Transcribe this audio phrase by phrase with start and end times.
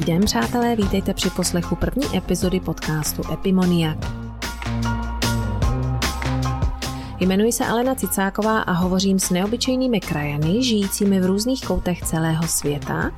[0.00, 3.96] Dobrý den, přátelé, vítejte při poslechu první epizody podcastu Epimoniak.
[7.20, 13.10] Jmenuji se Alena Cicáková a hovořím s neobyčejnými krajany, žijícími v různých koutech celého světa.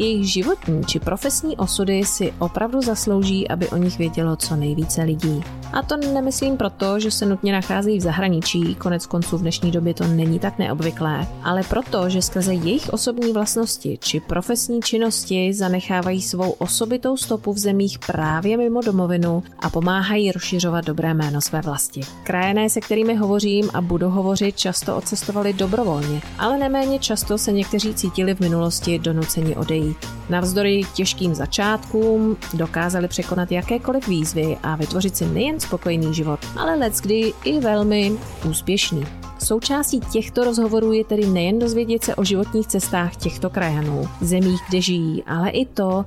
[0.00, 5.42] Jejich životní či profesní osudy si opravdu zaslouží, aby o nich vědělo co nejvíce lidí.
[5.72, 9.94] A to nemyslím proto, že se nutně nacházejí v zahraničí, konec konců v dnešní době
[9.94, 16.22] to není tak neobvyklé, ale proto, že skrze jejich osobní vlastnosti či profesní činnosti zanechávají
[16.22, 22.00] svou osobitou stopu v zemích právě mimo domovinu a pomáhají rozšiřovat dobré jméno své vlasti.
[22.24, 27.94] Krajené, se kterými hovořím a budu hovořit, často odcestovali dobrovolně, ale neméně často se někteří
[27.94, 29.89] cítili v minulosti donuceni odejít.
[30.30, 37.32] Navzdory těžkým začátkům dokázali překonat jakékoliv výzvy a vytvořit si nejen spokojený život, ale leckdy
[37.44, 38.12] i velmi
[38.48, 39.04] úspěšný.
[39.44, 44.80] Součástí těchto rozhovorů je tedy nejen dozvědět se o životních cestách těchto krajanů, zemích, kde
[44.80, 46.04] žijí, ale i to,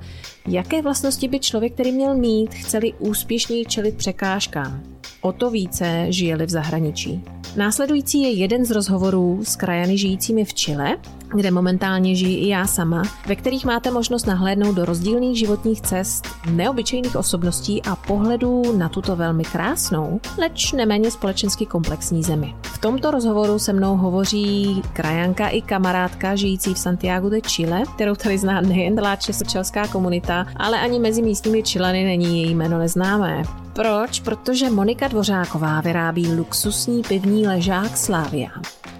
[0.47, 4.92] jaké vlastnosti by člověk který měl mít, chceli úspěšněji čelit překážkám.
[5.23, 7.23] O to více žijeli v zahraničí.
[7.55, 10.97] Následující je jeden z rozhovorů s krajany žijícími v Chile,
[11.35, 16.27] kde momentálně žijí i já sama, ve kterých máte možnost nahlédnout do rozdílných životních cest,
[16.51, 22.55] neobyčejných osobností a pohledů na tuto velmi krásnou, leč neméně společensky komplexní zemi.
[22.83, 28.37] Tomto rozhovoru se mnou hovoří krajanka i kamarádka žijící v Santiago de Chile, kterou tady
[28.37, 33.43] zná nejen československá komunita, ale ani mezi místními Čileny není její jméno neznámé.
[33.73, 34.19] Proč?
[34.19, 38.49] Protože Monika Dvořáková vyrábí luxusní pivní ležák Slavia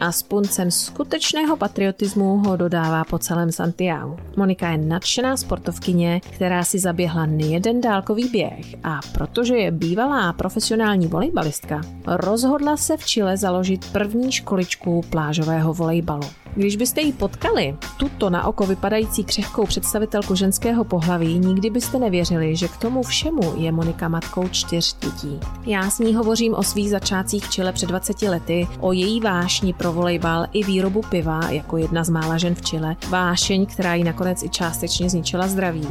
[0.04, 4.18] a s puncem skutečného patriotismu ho dodává po celém Santiago.
[4.36, 11.08] Monika je nadšená sportovkyně, která si zaběhla nejeden dálkový běh a protože je bývalá profesionální
[11.08, 16.24] volejbalistka, rozhodla se v Chile založit první školičku plážového volejbalu.
[16.56, 22.56] Když byste ji potkali, tuto na oko vypadající křehkou představitelku ženského pohlaví, nikdy byste nevěřili,
[22.56, 25.40] že k tomu všemu je Monika matkou čtyř dětí.
[25.66, 29.74] Já s ní hovořím o svých začátcích v Chile před 20 lety, o její vášni
[29.74, 34.04] pro volejbal i výrobu piva jako jedna z mála žen v Chile, vášeň, která ji
[34.04, 35.88] nakonec i částečně zničila zdraví.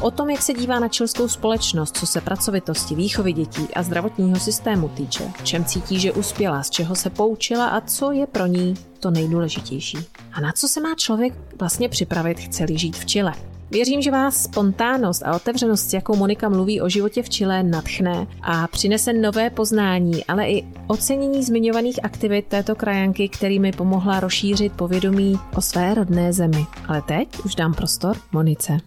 [0.00, 4.40] O tom, jak se dívá na čilskou společnost, co se pracovitosti, výchovy dětí a zdravotního
[4.40, 8.46] systému týče, v čem cítí, že uspěla, z čeho se poučila a co je pro
[8.46, 9.98] ní to nejdůležitější.
[10.32, 13.32] A na co se má člověk vlastně připravit, chce žít v Chile.
[13.70, 18.66] Věřím, že vás spontánnost a otevřenost, jakou Monika mluví o životě v Chile, nadchne a
[18.66, 25.60] přinese nové poznání, ale i ocenění zmiňovaných aktivit této krajanky, kterými pomohla rozšířit povědomí o
[25.60, 26.66] své rodné zemi.
[26.88, 28.78] Ale teď už dám prostor Monice.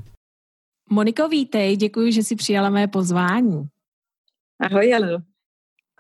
[0.92, 3.68] Moniko, vítej, děkuji, že jsi přijala mé pozvání.
[4.60, 5.18] Ahoj, Janu.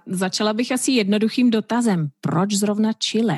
[0.07, 2.09] Začala bych asi jednoduchým dotazem.
[2.22, 3.38] Proč zrovna Chile?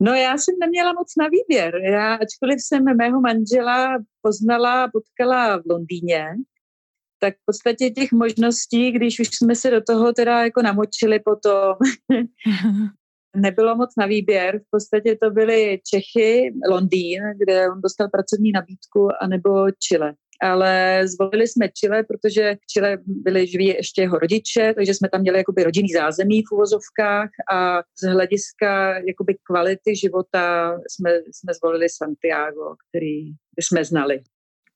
[0.00, 1.74] No já jsem neměla moc na výběr.
[1.76, 6.26] Já, ačkoliv jsem mého manžela poznala, potkala v Londýně,
[7.18, 11.76] tak v podstatě těch možností, když už jsme se do toho teda jako namočili potom,
[13.36, 14.58] nebylo moc na výběr.
[14.58, 21.48] V podstatě to byly Čechy, Londýn, kde on dostal pracovní nabídku, anebo Chile ale zvolili
[21.48, 25.64] jsme Chile, protože v Chile byli živí ještě jeho rodiče, takže jsme tam měli jakoby
[25.64, 33.30] rodinný zázemí v uvozovkách a z hlediska jakoby kvality života jsme, jsme zvolili Santiago, který
[33.60, 34.22] jsme znali.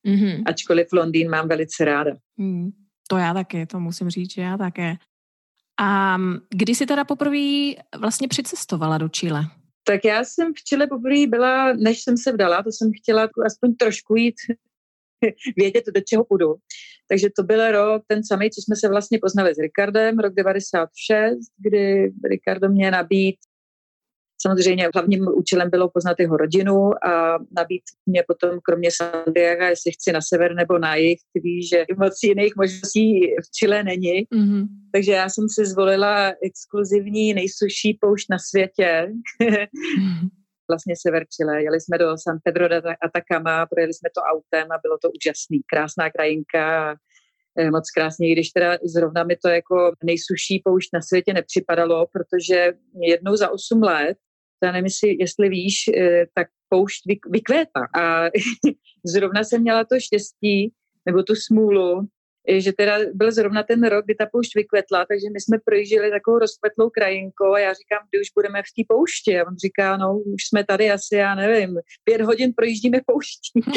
[0.06, 0.42] Mm-hmm.
[0.46, 2.12] Ačkoliv Londýn mám velice ráda.
[2.36, 2.70] Mm,
[3.08, 4.96] to já taky, to musím říct, že já také.
[5.80, 6.18] A
[6.50, 9.44] kdy jsi teda poprvé vlastně přicestovala do Chile?
[9.84, 13.74] Tak já jsem v Chile poprvé byla, než jsem se vdala, to jsem chtěla aspoň
[13.74, 14.34] trošku jít
[15.56, 16.54] vědět, do čeho půjdu.
[17.08, 21.38] Takže to byl rok, ten samý, co jsme se vlastně poznali s Ricardem, rok 96,
[21.58, 23.36] kdy Ricardo mě nabít
[24.42, 30.12] Samozřejmě hlavním účelem bylo poznat jeho rodinu a nabít mě potom kromě Santiago, jestli chci
[30.12, 31.18] na sever nebo na jih.
[31.32, 34.26] Ty víš, že moc jiných možností v Chile není.
[34.34, 34.66] Mm-hmm.
[34.92, 39.12] Takže já jsem si zvolila exkluzivní nejsuší poušť na světě.
[39.42, 40.28] mm-hmm
[40.70, 41.62] vlastně sever Chile.
[41.62, 45.60] Jeli jsme do San Pedro de Atacama, projeli jsme to autem a bylo to úžasný.
[45.72, 46.96] Krásná krajinka,
[47.58, 52.72] eh, moc krásně, když teda zrovna mi to jako nejsuší poušť na světě nepřipadalo, protože
[53.02, 54.16] jednou za osm let,
[54.58, 54.90] to já nevím,
[55.20, 57.82] jestli víš, eh, tak poušť vykvétá.
[58.00, 58.24] A
[59.04, 60.72] zrovna jsem měla to štěstí,
[61.06, 62.08] nebo tu smůlu,
[62.48, 66.38] že teda byl zrovna ten rok, kdy ta poušť vykvetla, takže my jsme projížděli takovou
[66.38, 69.40] rozkvetlou krajinkou a já říkám, kdy už budeme v té poušti.
[69.40, 73.60] A on říká, no už jsme tady asi, já nevím, pět hodin projíždíme pouští.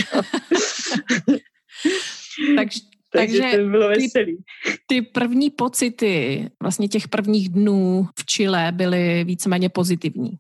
[2.56, 2.80] takže,
[3.12, 4.38] takže to bylo veselý.
[4.38, 10.32] Ty, ty první pocity vlastně těch prvních dnů v Chile byly víceméně pozitivní.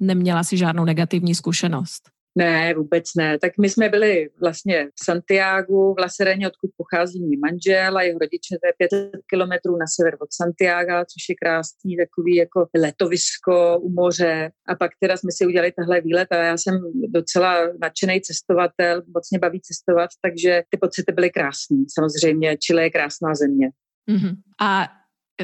[0.00, 2.10] Neměla si žádnou negativní zkušenost.
[2.36, 3.38] Ne, vůbec ne.
[3.38, 8.18] Tak my jsme byli vlastně v Santiagu, v Lasereně, odkud pochází můj manžel a jeho
[8.18, 13.78] rodiče, to je 500 kilometrů na sever od Santiago, což je krásný takový jako letovisko
[13.78, 14.50] u moře.
[14.68, 16.74] A pak teda jsme si udělali tahle výlet a já jsem
[17.08, 21.76] docela nadšený cestovatel, moc mě baví cestovat, takže ty pocity byly krásné.
[21.98, 23.70] Samozřejmě Chile je krásná země.
[24.10, 24.34] Mm-hmm.
[24.60, 24.88] A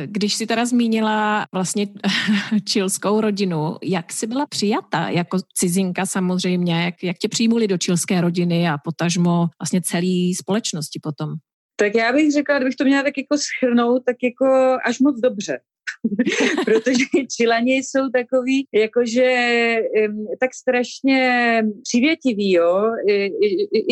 [0.06, 1.86] když si teda zmínila vlastně
[2.64, 8.20] čilskou rodinu, jak jsi byla přijata jako cizinka samozřejmě, jak, jak tě přijmuli do čilské
[8.20, 11.34] rodiny a potažmo vlastně celé společnosti potom?
[11.76, 15.58] Tak já bych řekla, kdybych to měla tak jako schrnout, tak jako až moc dobře.
[16.64, 17.04] protože
[17.36, 19.32] Čilani jsou takový, jakože
[20.40, 21.20] tak strašně
[21.82, 22.90] přivětiví, jo.
[23.08, 23.30] I,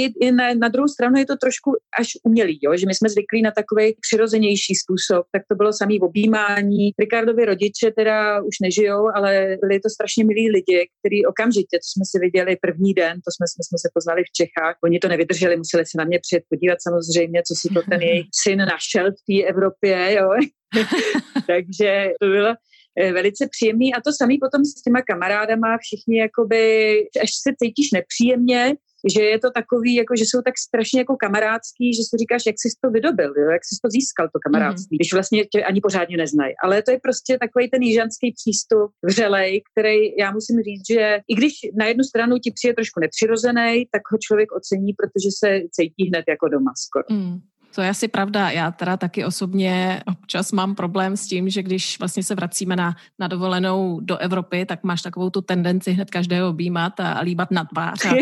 [0.03, 3.09] i, i na, na druhou stranu je to trošku až umělý, jo, že my jsme
[3.09, 6.91] zvyklí na takový přirozenější způsob, tak to bylo samý objímání.
[6.99, 12.05] Ricardovi rodiče teda už nežijou, ale byli to strašně milí lidi, kteří okamžitě, co jsme
[12.11, 15.57] si viděli první den, to jsme, jsme, jsme se poznali v Čechách, oni to nevydrželi,
[15.57, 19.23] museli se na mě přijet podívat samozřejmě, co si to ten jejich syn našel v
[19.29, 20.31] té Evropě, jo.
[21.47, 22.55] Takže to bylo
[23.01, 27.91] eh, velice příjemný a to samý potom s těma kamarádama, všichni jakoby, až se cítíš
[27.93, 28.75] nepříjemně,
[29.15, 32.57] že je to takový, jako, že jsou tak strašně jako kamarádský, že si říkáš, jak
[32.59, 33.51] jsi to vydobil, jo?
[33.51, 34.99] jak jsi to získal, to kamarádství, mm.
[34.99, 36.55] když vlastně tě ani pořádně neznají.
[36.65, 41.35] Ale to je prostě takový ten jižanský přístup vřelej, který já musím říct, že i
[41.35, 46.03] když na jednu stranu ti přijde trošku nepřirozený, tak ho člověk ocení, protože se cítí
[46.09, 47.07] hned jako doma skoro.
[47.11, 47.39] Mm.
[47.75, 48.51] To je asi pravda.
[48.51, 52.97] Já teda taky osobně občas mám problém s tím, že když vlastně se vracíme na,
[53.19, 57.51] na dovolenou do Evropy, tak máš takovou tu tendenci hned každého objímat a, a líbat
[57.51, 58.05] na tvář.
[58.05, 58.11] A,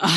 [0.00, 0.08] a,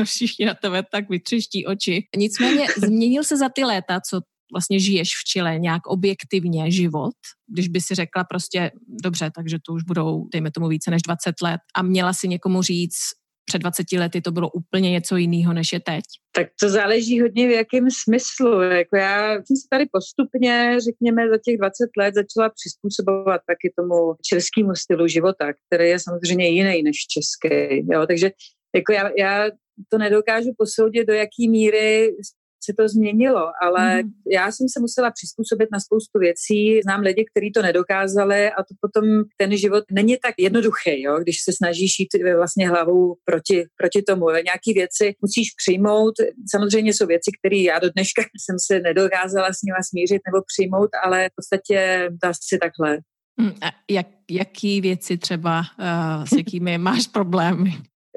[0.00, 2.04] a všichni na tebe tak vytřeští oči.
[2.16, 4.20] Nicméně změnil se za ty léta, co
[4.52, 7.14] vlastně žiješ v Chile nějak objektivně život,
[7.52, 8.70] když by si řekla prostě,
[9.02, 12.62] dobře, takže to už budou, dejme tomu, více než 20 let a měla si někomu
[12.62, 16.04] říct, před 20 lety to bylo úplně něco jiného, než je teď?
[16.32, 18.62] Tak to záleží hodně v jakém smyslu.
[18.62, 24.14] Jako já jsem se tady postupně, řekněme, za těch 20 let začala přizpůsobovat taky tomu
[24.22, 27.86] českému stylu života, který je samozřejmě jiný než český.
[27.92, 28.06] Jo?
[28.06, 28.30] Takže
[28.74, 29.50] jako já, já
[29.88, 32.16] to nedokážu posoudit, do jaký míry
[32.64, 34.10] se to změnilo, ale mm.
[34.32, 36.82] já jsem se musela přizpůsobit na spoustu věcí.
[36.82, 39.04] Znám lidi, kteří to nedokázali a to potom
[39.36, 41.18] ten život není tak jednoduchý, jo?
[41.20, 44.26] když se snažíš jít vlastně hlavou proti, proti tomu.
[44.30, 46.14] Nějaké věci musíš přijmout.
[46.50, 50.90] Samozřejmě jsou věci, které já do dneška jsem se nedokázala s nimi smířit nebo přijmout,
[51.04, 52.98] ale v podstatě to asi takhle.
[53.40, 57.72] Mm, a jak, jaký věci třeba, uh, s jakými máš problémy?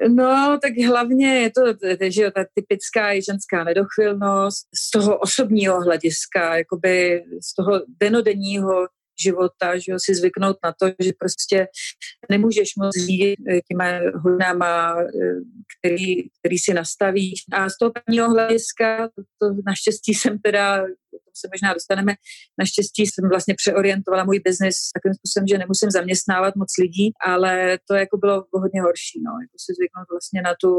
[0.08, 1.62] No, tak hlavně je to
[2.08, 8.86] že ta typická ženská nedochvilnost z toho osobního hlediska, jakoby z toho denodenního
[9.22, 11.68] života, že jo, si zvyknout na to, že prostě
[12.30, 13.84] nemůžeš moc řídit eh, těma
[14.14, 15.34] hodinama, eh,
[15.78, 17.44] který, který si nastavíš.
[17.52, 20.84] A z toho prvního hlediska, to, to naštěstí jsem teda
[21.40, 22.12] se možná dostaneme.
[22.58, 27.94] Naštěstí jsem vlastně přeorientovala můj biznis takovým způsobem, že nemusím zaměstnávat moc lidí, ale to
[27.94, 30.70] jako bylo hodně horší, no, jako si zvyknout vlastně na tu,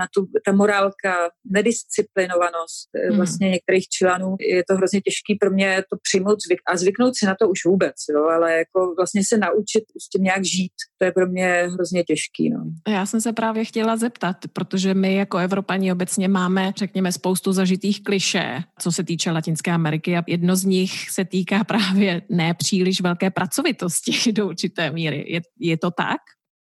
[0.00, 3.16] na tu, ta morálka, nedisciplinovanost mm.
[3.16, 7.26] vlastně některých členů, je to hrozně těžký pro mě to přijmout zvyk, a zvyknout si
[7.26, 11.04] na to už vůbec, jo, ale jako vlastně se naučit s tím nějak žít, to
[11.04, 12.60] je pro mě hrozně těžký, no.
[12.88, 18.02] Já jsem se právě chtěla zeptat, protože my jako Evropani obecně máme, řekněme, spoustu zažitých
[18.02, 23.00] kliše, co se týče latinské Latinské Ameriky a jedno z nich se týká právě nepříliš
[23.00, 25.24] velké pracovitosti do určité míry.
[25.28, 26.20] Je, je to tak?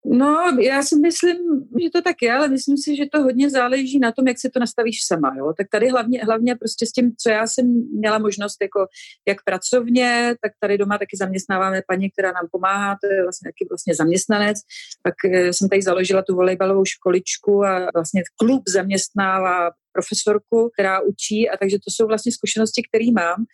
[0.06, 1.36] No, já si myslím,
[1.82, 4.50] že to tak je, ale myslím si, že to hodně záleží na tom, jak se
[4.50, 5.32] to nastavíš sama.
[5.38, 5.52] Jo?
[5.56, 7.66] Tak tady hlavně, hlavně prostě s tím, co já jsem
[7.98, 8.86] měla možnost, jako
[9.28, 13.66] jak pracovně, tak tady doma taky zaměstnáváme paní, která nám pomáhá, to je vlastně taky
[13.70, 14.58] vlastně zaměstnanec.
[15.02, 21.48] Tak eh, jsem tady založila tu volejbalovou školičku a vlastně klub zaměstnává profesorku, která učí
[21.48, 23.44] a takže to jsou vlastně zkušenosti, které mám.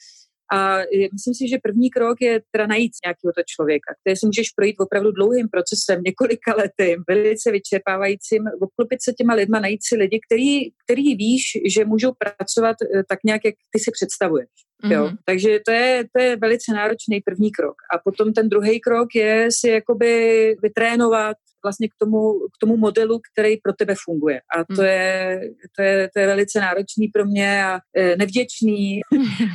[0.53, 0.79] A
[1.13, 4.77] myslím si, že první krok je teda najít nějakého to člověka, který si můžeš projít
[4.79, 10.71] opravdu dlouhým procesem, několika lety, velice vyčerpávajícím, obklopit se těma lidma, najít si lidi, který,
[10.85, 11.43] který víš,
[11.75, 14.49] že můžou pracovat eh, tak nějak, jak ty si představuješ.
[14.85, 14.93] Mm-hmm.
[14.93, 15.05] Jo?
[15.05, 15.17] Mhm.
[15.25, 17.77] Takže to je, to je velice náročný první krok.
[17.95, 20.13] A potom ten druhý krok je si jakoby
[20.63, 24.41] vytrénovat vlastně k tomu, k tomu modelu, který pro tebe funguje.
[24.57, 24.89] A to, mm.
[24.89, 25.41] je,
[25.77, 29.01] to, je, to je velice náročný pro mě a e, nevděčný.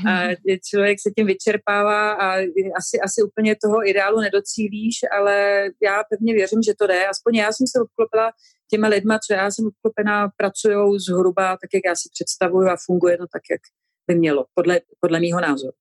[0.09, 0.35] a
[0.69, 2.35] člověk se tím vyčerpává a
[2.77, 7.07] asi, asi úplně toho ideálu nedocílíš, ale já pevně věřím, že to jde.
[7.07, 8.31] Aspoň já jsem se obklopila
[8.71, 13.17] těma lidma, co já jsem obklopená, pracují zhruba tak, jak já si představuju a funguje
[13.17, 13.61] to tak, jak
[14.07, 15.73] by mělo, podle, podle mýho názoru.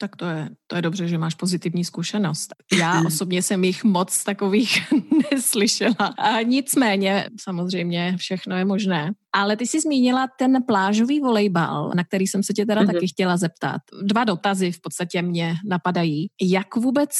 [0.00, 2.54] Tak to je, to je dobře, že máš pozitivní zkušenost.
[2.78, 4.92] Já osobně jsem jich moc takových
[5.32, 6.14] neslyšela.
[6.18, 9.12] A nicméně, samozřejmě, všechno je možné.
[9.32, 12.92] Ale ty jsi zmínila ten plážový volejbal, na který jsem se tě teda mm-hmm.
[12.92, 13.80] taky chtěla zeptat.
[14.02, 16.26] Dva dotazy v podstatě mě napadají.
[16.42, 17.10] Jak vůbec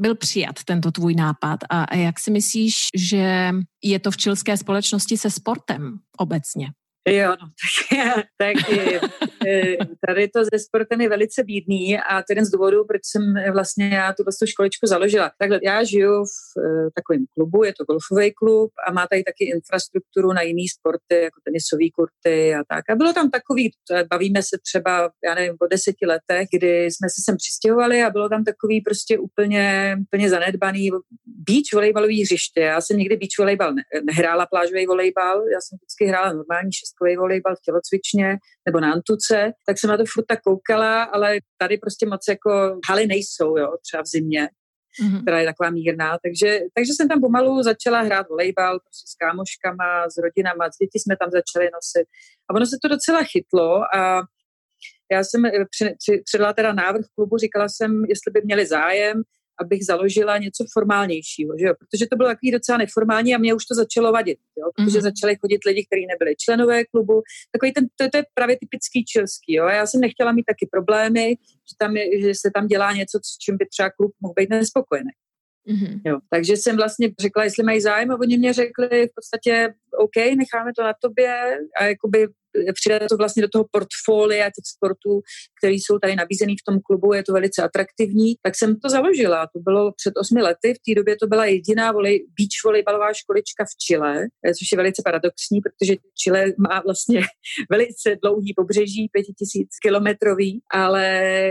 [0.00, 3.52] byl přijat tento tvůj nápad a jak si myslíš, že
[3.84, 6.68] je to v čilské společnosti se sportem obecně?
[7.08, 7.48] Jo, no,
[8.38, 9.00] tak, tak je,
[10.06, 13.22] tady to ze sportem je velice bídný a to je jeden z důvodů, proč jsem
[13.52, 15.30] vlastně já tu vlastně školičku založila.
[15.38, 20.32] Takhle, já žiju v takovém klubu, je to golfový klub a má tady taky infrastrukturu
[20.32, 22.90] na jiný sporty, jako tenisové kurty a tak.
[22.90, 23.70] A bylo tam takový,
[24.10, 28.28] bavíme se třeba, já nevím, po deseti letech, kdy jsme se sem přistěhovali a bylo
[28.28, 30.90] tam takový prostě úplně, úplně zanedbaný
[31.26, 32.60] beach volejbalový hřiště.
[32.60, 37.16] Já jsem nikdy beach volejbal ne, nehrála plážový volejbal, já jsem vždycky hrála normální šestkový
[37.16, 38.36] volejbal v tělocvičně
[38.66, 42.78] nebo na Antuce, tak jsem na to furt tak koukala, ale tady prostě moc jako
[42.88, 44.48] haly nejsou, jo, třeba v zimě,
[45.02, 45.22] mm-hmm.
[45.22, 50.10] která je taková mírná, takže, takže jsem tam pomalu začala hrát volejbal prostě s kámoškama,
[50.10, 52.06] s rodinama, s děti jsme tam začali nosit.
[52.50, 54.22] A ono se to docela chytlo a
[55.12, 55.42] já jsem
[56.24, 59.22] předala teda návrh klubu, říkala jsem, jestli by měli zájem,
[59.60, 61.74] abych založila něco formálnějšího, že jo?
[61.78, 64.70] protože to bylo takový docela neformální a mě už to začalo vadit, jo?
[64.76, 65.02] protože mm-hmm.
[65.02, 67.22] začaly chodit lidi, kteří nebyli členové klubu,
[67.52, 69.66] takový ten, to, to je právě typický čilský, jo?
[69.66, 71.36] já jsem nechtěla mít taky problémy,
[71.70, 74.50] že, tam je, že se tam dělá něco, s čím by třeba klub mohl být
[74.50, 75.10] nespokojený.
[75.68, 76.00] Mm-hmm.
[76.04, 76.18] Jo.
[76.30, 80.72] Takže jsem vlastně řekla, jestli mají zájem a oni mě řekli v podstatě, OK, necháme
[80.76, 82.28] to na tobě a jakoby
[82.74, 85.20] přijde to vlastně do toho portfolia těch sportů,
[85.58, 89.46] které jsou tady nabízený v tom klubu, je to velice atraktivní, tak jsem to založila.
[89.46, 93.64] To bylo před osmi lety, v té době to byla jediná volej, beach volejbalová školička
[93.64, 97.20] v Chile, eh, což je velice paradoxní, protože Chile má vlastně
[97.70, 101.04] velice dlouhý pobřeží, pěti tisíc kilometrový, ale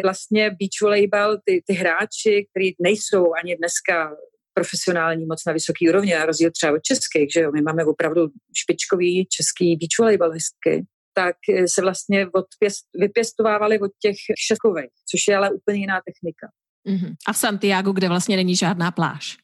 [0.04, 4.16] vlastně beach volejbal, ty, ty hráči, kteří nejsou ani dneska
[4.58, 8.22] profesionální moc na vysoký úrovni, na rozdíl třeba od českých, že jo, my máme opravdu
[8.58, 10.86] špičkový český beach volejbalistky,
[11.18, 14.16] tak se vlastně odpěst, vypěstovávali od těch
[14.48, 16.48] šeskových, což je ale úplně jiná technika.
[16.88, 17.16] Mm-hmm.
[17.28, 19.38] A v Santiago, kde vlastně není žádná pláž?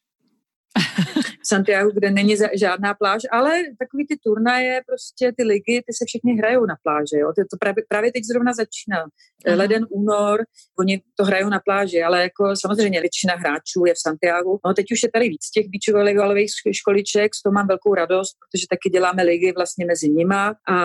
[1.47, 6.31] Santiago, kde není žádná pláž, ale takový ty turnaje, prostě ty ligy, ty se všechny
[6.33, 7.17] hrajou na pláži.
[7.17, 7.27] Jo?
[7.35, 8.99] To, to právě, právě teď zrovna začíná.
[9.47, 9.55] Aha.
[9.55, 10.43] Leden, únor,
[10.79, 14.57] oni to hrajou na pláži, ale jako samozřejmě většina hráčů je v Santiago.
[14.65, 18.65] No teď už je tady víc těch beachvolleybalových školiček, s toho mám velkou radost, protože
[18.69, 20.77] taky děláme ligy vlastně mezi nima a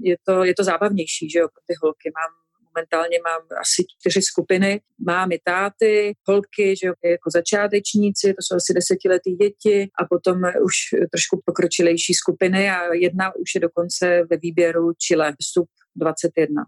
[0.00, 2.10] je to, je to zábavnější, že jo, pro ty holky.
[2.18, 2.41] Mám
[2.74, 4.80] momentálně mám asi čtyři skupiny.
[5.06, 10.74] Mám i táty, holky, že jako začátečníci, to jsou asi desetiletí děti a potom už
[11.12, 16.62] trošku pokročilejší skupiny a jedna už je dokonce ve výběru Chile, sub 21.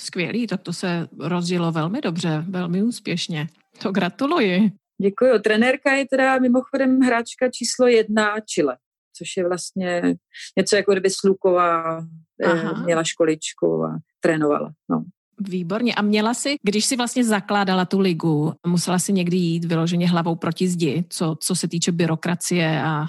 [0.00, 3.46] Skvělý, tak to se rozjelo velmi dobře, velmi úspěšně.
[3.82, 4.70] To gratuluji.
[5.02, 5.38] Děkuji.
[5.38, 8.76] Trenérka je teda mimochodem hráčka číslo jedna Chile,
[9.18, 10.16] což je vlastně
[10.58, 12.00] něco jako kdyby Sluková
[12.42, 12.84] eh, Aha.
[12.84, 14.72] měla školičku a trénovala.
[14.90, 15.04] No.
[15.40, 15.94] Výborně.
[15.94, 20.36] A měla si, když si vlastně zakládala tu ligu, musela si někdy jít vyloženě hlavou
[20.36, 23.06] proti zdi, co, co se týče byrokracie a,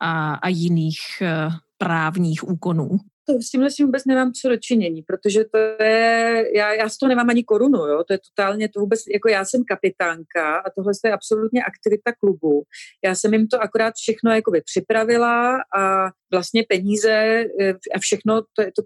[0.00, 2.90] a, a jiných uh, právních úkonů?
[3.26, 7.08] To, s tímhle si vůbec nemám co dočinění, protože to je, já, já z toho
[7.08, 10.92] nemám ani korunu, jo, to je totálně, to vůbec, jako já jsem kapitánka a tohle
[11.04, 12.62] je absolutně aktivita klubu.
[13.04, 17.12] Já jsem jim to akorát všechno jakoby připravila a vlastně peníze
[17.60, 18.82] eh, a všechno to, to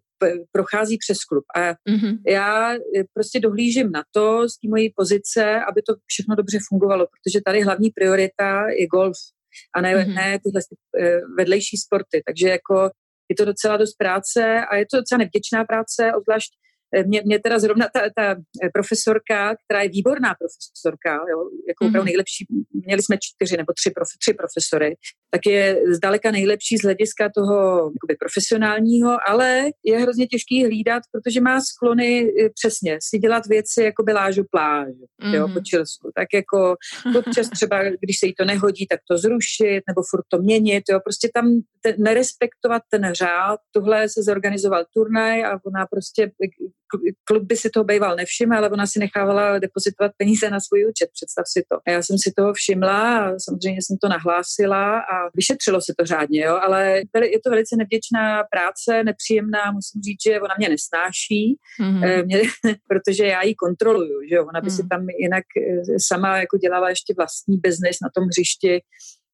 [0.52, 1.44] prochází přes klub.
[1.54, 2.18] A mm-hmm.
[2.26, 2.78] já eh,
[3.14, 7.60] prostě dohlížím na to z té mojí pozice, aby to všechno dobře fungovalo, protože tady
[7.60, 9.16] hlavní priorita je golf
[9.74, 10.14] a ne, mm-hmm.
[10.14, 10.60] ne tyhle
[11.00, 12.22] eh, vedlejší sporty.
[12.26, 12.90] Takže jako
[13.28, 16.50] je to docela dost práce a je to docela nevděčná práce, obzvlášť
[16.96, 21.84] Eh, mě, mě teda zrovna ta, ta eh, profesorka, která je výborná profesorka, jo, jako
[21.84, 22.04] mm-hmm.
[22.04, 22.46] nejlepší,
[22.86, 24.94] měli jsme čtyři nebo tři, prof, tři profesory,
[25.30, 27.56] tak je zdaleka nejlepší z hlediska toho
[27.94, 33.82] jakoby, profesionálního, ale je hrozně těžký hlídat, protože má sklony eh, přesně si dělat věci
[33.82, 35.34] jako by lážu pláž, mm-hmm.
[35.34, 36.10] jo, po Čilsku.
[36.14, 36.76] Tak jako
[37.18, 41.00] občas třeba, když se jí to nehodí, tak to zrušit nebo furt to měnit, jo,
[41.04, 43.60] prostě tam te, nerespektovat ten řád.
[43.72, 46.30] Tohle se zorganizoval turnaj a ona prostě
[47.24, 51.08] klub by si toho býval nevšiml, ale ona si nechávala depozitovat peníze na svůj účet,
[51.12, 51.76] představ si to.
[51.86, 56.06] A já jsem si toho všimla a samozřejmě jsem to nahlásila a vyšetřilo se to
[56.06, 61.56] řádně, jo, ale je to velice nevděčná práce, nepříjemná, musím říct, že ona mě nesnáší,
[61.82, 62.24] mm-hmm.
[62.24, 62.40] mě,
[62.88, 64.76] protože já ji kontroluju, že jo, ona by mm.
[64.76, 68.80] si tam jinak eh, sama jako dělala ještě vlastní biznis na tom hřišti,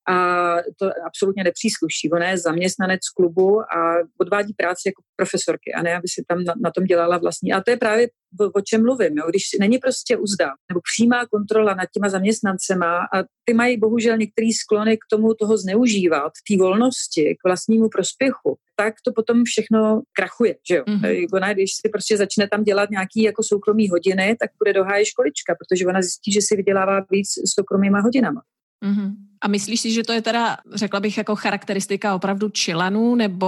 [0.09, 2.11] a to absolutně nepřísluší.
[2.11, 6.55] Ona je zaměstnanec klubu a odvádí práci jako profesorky a ne, aby si tam na,
[6.65, 7.53] na tom dělala vlastní.
[7.53, 8.09] A to je právě
[8.41, 9.19] o, o čem mluvím.
[9.19, 9.27] Jo?
[9.29, 14.53] Když není prostě uzda nebo přímá kontrola nad těma zaměstnancema a ty mají bohužel některý
[14.53, 20.57] sklony k tomu toho zneužívat, té volnosti, k vlastnímu prospěchu, tak to potom všechno krachuje.
[20.69, 20.85] Že jo?
[20.85, 21.27] Mm-hmm.
[21.33, 25.55] Ona, když si prostě začne tam dělat nějaký jako soukromý hodiny, tak bude do školička,
[25.55, 28.43] protože ona zjistí, že si vydělává víc soukromýma hodinama.
[28.85, 29.11] Mm-hmm.
[29.45, 33.47] A myslíš si, že to je teda, řekla bych, jako charakteristika opravdu čilanů, nebo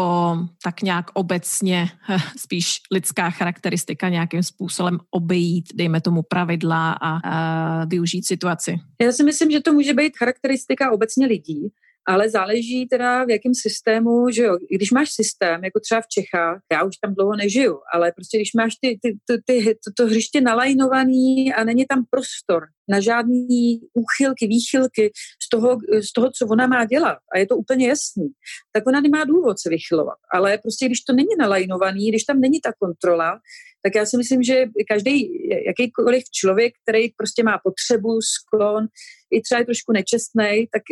[0.62, 1.88] tak nějak obecně
[2.36, 8.76] spíš lidská charakteristika nějakým způsobem obejít, dejme tomu, pravidla a, a využít situaci?
[9.02, 11.68] Já si myslím, že to může být charakteristika obecně lidí,
[12.08, 16.60] ale záleží teda v jakém systému, že jo, když máš systém, jako třeba v Čechách,
[16.72, 20.06] já už tam dlouho nežiju, ale prostě když máš ty, ty, ty, ty, to, to
[20.06, 25.12] hřiště nalajnovaný a není tam prostor na žádný úchylky, výchylky
[25.42, 28.28] z toho, z toho, co ona má dělat a je to úplně jasný,
[28.72, 30.18] tak ona nemá důvod se vychylovat.
[30.32, 33.40] Ale prostě když to není nalajnovaný, když tam není ta kontrola,
[33.82, 35.28] tak já si myslím, že každý,
[35.66, 38.86] jakýkoliv člověk, který prostě má potřebu, sklon,
[39.30, 40.82] i třeba je trošku nečestný, tak,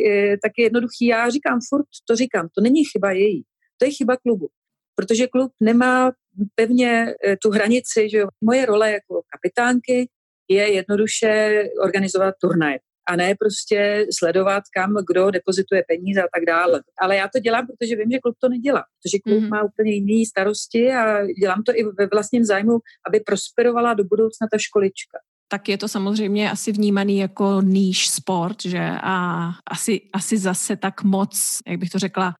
[0.42, 1.06] tak je jednoduchý.
[1.06, 3.42] Já říkám furt, to říkám, to není chyba její,
[3.78, 4.48] to je chyba klubu.
[4.96, 6.12] Protože klub nemá
[6.54, 8.28] pevně eh, tu hranici, že jo.
[8.40, 10.08] Moje role jako kapitánky
[10.54, 16.80] je jednoduše organizovat turnaje a ne prostě sledovat, kam kdo depozituje peníze a tak dále.
[17.00, 19.49] Ale já to dělám, protože vím, že klub to nedělá, protože klub mm-hmm.
[19.49, 24.46] má úplně jiné starosti a dělám to i ve vlastním zájmu, aby prosperovala do budoucna
[24.52, 25.18] ta školička
[25.49, 31.02] tak je to samozřejmě asi vnímaný jako níž sport, že a asi, asi zase tak
[31.02, 32.34] moc, jak bych to řekla,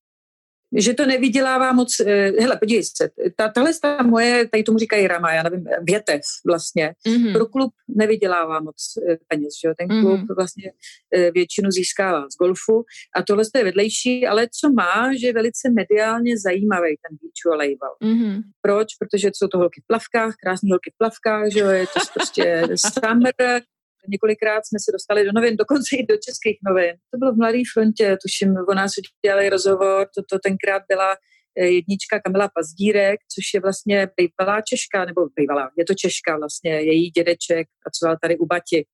[0.79, 5.07] že to nevydělává moc, eh, hele, podívej se, ta, tahle ta moje, tady tomu říkají
[5.07, 7.33] rama, já nevím, větev vlastně, mm-hmm.
[7.33, 8.77] pro klub nevydělává moc
[9.11, 10.37] eh, peněz, že jo, ten klub mm-hmm.
[10.37, 10.73] vlastně
[11.15, 12.85] eh, většinu získává z golfu
[13.17, 17.97] a tohle je vedlejší, ale co má, že je velice mediálně zajímavý ten beach volleyball.
[18.03, 18.43] Mm-hmm.
[18.63, 18.89] Proč?
[18.99, 22.63] Protože jsou to holky v plavkách, krásné holky v plavkách, že jo, je to prostě
[22.77, 23.63] summer,
[24.09, 26.95] Několikrát jsme se dostali do novin, dokonce i do českých novin.
[27.11, 28.93] To bylo v Mladé frontě, tuším, o nás
[29.25, 31.11] udělali rozhovor, to, to tenkrát byla
[31.59, 36.71] eh, jednička Kamila Pazdírek, což je vlastně bývalá Češka, nebo bývalá, je to Češka vlastně,
[36.71, 38.85] její dědeček pracoval tady u Bati.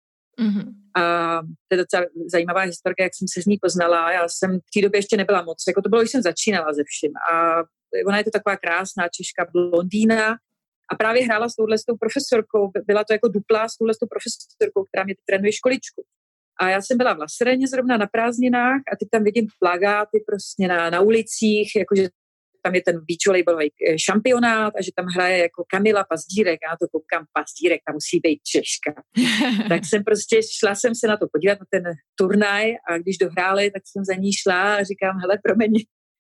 [0.41, 0.67] Mm-hmm.
[0.97, 1.03] A
[1.69, 4.13] to je docela zajímavá historka, jak jsem se z ní poznala.
[4.13, 6.83] Já jsem v té době ještě nebyla moc, jako to bylo, když jsem začínala ze
[6.85, 7.13] vším.
[7.33, 7.63] A
[8.07, 10.37] ona je to taková krásná Češka blondýna,
[10.93, 13.99] a právě hrála s touhle s tou profesorkou, byla to jako dupla s touhle s
[13.99, 16.05] tou profesorkou, která mě trénuje školičku.
[16.61, 20.69] A já jsem byla v Lasereně zrovna na prázdninách a teď tam vidím plagáty prostě
[20.69, 22.09] na, na ulicích, jakože
[22.63, 26.59] tam je ten beach volleybalový eh, šampionát a že tam hraje jako Kamila Pazdírek.
[26.71, 29.03] Já to koukám, Pazdírek, tam musí být Češka.
[29.69, 33.71] tak jsem prostě, šla jsem se na to podívat, na ten turnaj a když dohráli,
[33.71, 35.73] tak jsem za ní šla a říkám, hele, promiň,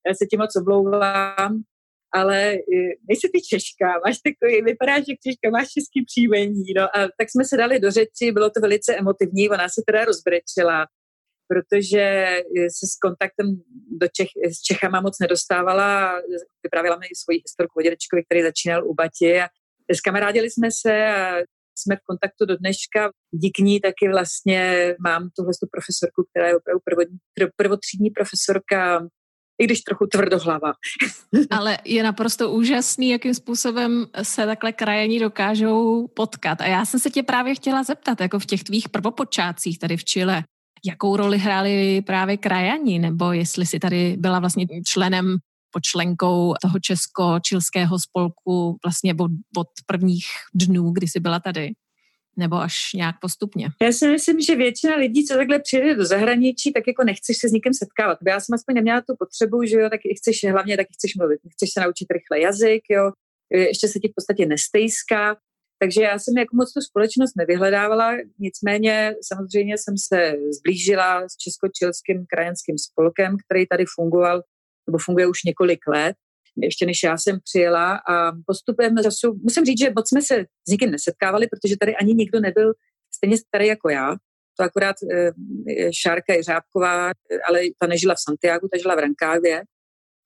[0.06, 1.62] já se tím moc oblouvám,
[2.12, 2.58] ale e,
[3.08, 7.44] nejsi ty Češka, máš takový, vypadáš jak Češka, máš český příjmení, no a tak jsme
[7.44, 10.86] se dali do řeči, bylo to velice emotivní, ona se teda rozbrečela,
[11.48, 12.36] protože
[12.78, 13.46] se s kontaktem
[14.00, 16.20] do Čech, s Čechama moc nedostávala,
[16.62, 19.48] vyprávěla mi svoji historku o dědečkovi, který začínal u Bati a
[19.94, 21.36] zkamarádili jsme se a
[21.78, 23.10] jsme v kontaktu do dneška.
[23.30, 27.04] Díky ní taky vlastně mám tuhle profesorku, která je opravdu
[27.56, 29.08] prvotřídní profesorka
[29.60, 30.72] i když trochu tvrdohlava.
[31.50, 36.60] Ale je naprosto úžasný, jakým způsobem se takhle krajení dokážou potkat.
[36.60, 40.04] A já jsem se tě právě chtěla zeptat, jako v těch tvých prvopočátcích tady v
[40.04, 40.44] Chile,
[40.84, 45.36] jakou roli hráli právě krajani, nebo jestli si tady byla vlastně členem
[45.72, 51.70] počlenkou toho česko-čilského spolku vlastně od, od prvních dnů, kdy jsi byla tady
[52.40, 53.68] nebo až nějak postupně?
[53.82, 57.48] Já si myslím, že většina lidí, co takhle přijde do zahraničí, tak jako nechceš se
[57.48, 58.18] s nikým setkávat.
[58.26, 61.70] Já jsem aspoň neměla tu potřebu, že jo, tak chceš, hlavně taky chceš mluvit, chceš
[61.72, 63.12] se naučit rychle jazyk, jo,
[63.50, 65.36] ještě se ti v podstatě nestejská.
[65.82, 72.24] Takže já jsem jako moc tu společnost nevyhledávala, nicméně samozřejmě jsem se zblížila s Česko-Čilským
[72.32, 74.42] krajanským spolkem, který tady fungoval,
[74.86, 76.16] nebo funguje už několik let
[76.62, 80.70] ještě než já jsem přijela a postupem času, musím říct, že moc jsme se s
[80.70, 82.72] nikým nesetkávali, protože tady ani nikdo nebyl
[83.14, 84.16] stejně starý jako já.
[84.58, 85.32] To akorát e,
[85.92, 87.10] Šárka Jeřábková,
[87.48, 89.62] ale ta nežila v Santiago, ta žila v Rankávě.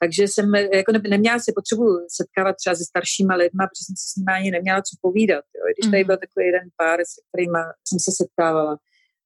[0.00, 1.84] Takže jsem jako ne, neměla si potřebu
[2.18, 5.44] setkávat třeba se staršíma lidma, protože jsem se s nimi ani neměla co povídat.
[5.56, 5.62] Jo.
[5.72, 6.06] Když tady mhm.
[6.06, 8.78] byl takový jeden pár, se kterými jsem se setkávala.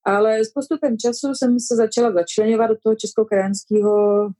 [0.08, 3.92] Ale s postupem času jsem se začala začlenovat do toho česko-krajanského,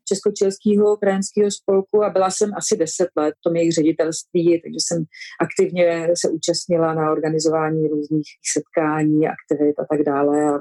[0.09, 5.05] česko-čilského krajanského spolku a byla jsem asi deset let v tom jejich ředitelství, takže jsem
[5.47, 10.45] aktivně se účastnila na organizování různých setkání, aktivit a tak dále.
[10.51, 10.61] A e,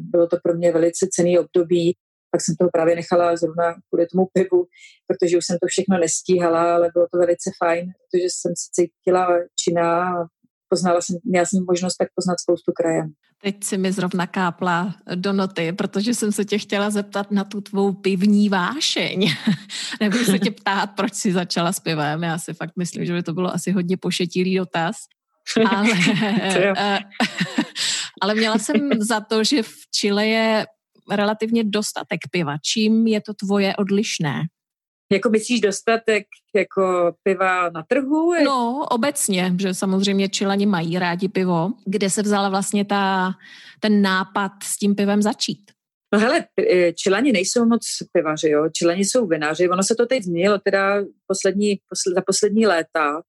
[0.00, 1.96] bylo to pro mě velice cený období.
[2.30, 4.66] pak jsem toho právě nechala zrovna kvůli tomu pivu,
[5.06, 9.38] protože už jsem to všechno nestíhala, ale bylo to velice fajn, protože jsem se cítila
[9.62, 10.26] činná a
[10.68, 13.12] poznala jsem, měla jsem možnost tak poznat spoustu krajem.
[13.44, 17.60] Teď si mi zrovna kápla do noty, protože jsem se tě chtěla zeptat na tu
[17.60, 19.34] tvou pivní vášeň.
[20.00, 22.22] Nebudu se tě ptát, proč jsi začala s pivem.
[22.22, 24.96] Já si fakt myslím, že by to bylo asi hodně pošetilý dotaz.
[25.70, 25.88] Ale,
[26.76, 26.98] eh,
[28.22, 30.66] ale měla jsem za to, že v Chile je
[31.10, 32.56] relativně dostatek piva.
[32.72, 34.42] Čím je to tvoje odlišné?
[35.12, 38.34] Jako myslíš dostatek jako piva na trhu?
[38.44, 41.72] No, obecně, že samozřejmě Čilani mají rádi pivo.
[41.84, 43.32] Kde se vzala vlastně ta,
[43.80, 45.70] ten nápad s tím pivem začít?
[46.14, 47.80] No hele, e, Čilani nejsou moc
[48.12, 48.68] pivaři, jo.
[48.76, 49.68] Čilani jsou vinaři.
[49.68, 53.22] Ono se to teď změnilo teda poslední, posl, za poslední léta,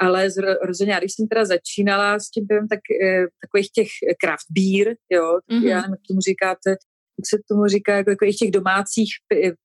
[0.00, 0.28] ale
[0.62, 3.88] rozhodně, když jsem teda začínala s tím pivem, tak e, takových těch
[4.24, 5.68] craft beer, jo, mm-hmm.
[5.68, 6.76] já nevím, jak tomu říkáte,
[7.24, 9.08] se tomu říká, jako, jako těch domácích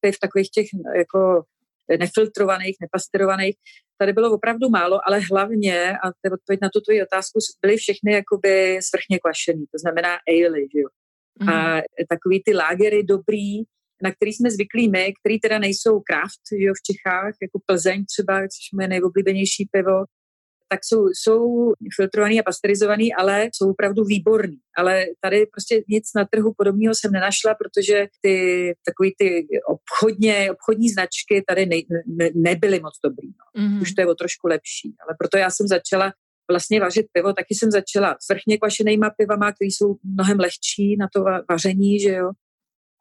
[0.01, 1.43] piv, takových těch jako
[1.99, 3.55] nefiltrovaných, nepasterovaných,
[3.97, 7.77] tady bylo opravdu málo, ale hlavně, a to je odpověď na tu tvoji otázku, byly
[7.77, 10.89] všechny jakoby svrchně kvašený, to znamená ale, že jo.
[11.41, 11.49] Mm.
[11.49, 13.57] A takový ty lágery dobrý,
[14.03, 18.05] na který jsme zvyklí my, který teda nejsou kraft, že jo, v Čechách, jako Plzeň
[18.05, 20.03] třeba, což je nejoblíbenější pivo,
[20.69, 24.57] tak jsou, jsou filtrovaný a pasterizovaný, ale jsou opravdu výborný.
[24.77, 30.89] Ale tady prostě nic na trhu podobného jsem nenašla, protože ty takový ty obchodně, obchodní
[30.89, 31.75] značky tady ne,
[32.07, 33.27] ne, nebyly moc dobrý.
[33.27, 33.61] No.
[33.61, 33.81] Mm-hmm.
[33.81, 34.95] Už to je o trošku lepší.
[35.07, 36.13] Ale proto já jsem začala
[36.51, 37.33] vlastně vařit pivo.
[37.33, 42.09] Taky jsem začala s vrchně kvašenýma pivama, které jsou mnohem lehčí na to vaření, že
[42.09, 42.31] jo,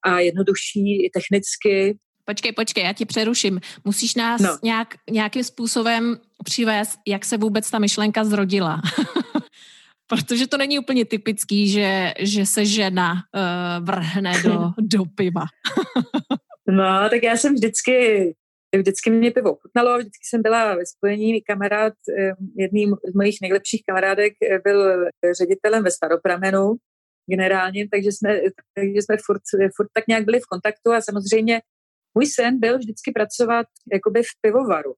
[0.05, 1.98] a jednodušší i technicky.
[2.24, 3.60] Počkej, počkej, já ti přeruším.
[3.84, 4.58] Musíš nás no.
[4.62, 8.80] nějak, nějakým způsobem přivést, jak se vůbec ta myšlenka zrodila.
[10.06, 15.44] Protože to není úplně typický, že, že se žena uh, vrhne do, do piva.
[16.68, 18.34] no, tak já jsem vždycky,
[18.76, 23.82] vždycky mě pivo chutnalo, vždycky jsem byla ve spojení, kamarád, eh, jedním z mojich nejlepších
[23.88, 25.04] kamarádek eh, byl
[25.38, 26.74] ředitelem ve Staropramenu,
[27.30, 28.40] generálně, takže jsme,
[28.74, 29.42] takže jsme furt,
[29.76, 31.60] furt tak nějak byli v kontaktu a samozřejmě
[32.14, 34.94] můj sen byl vždycky pracovat jakoby v pivovaru.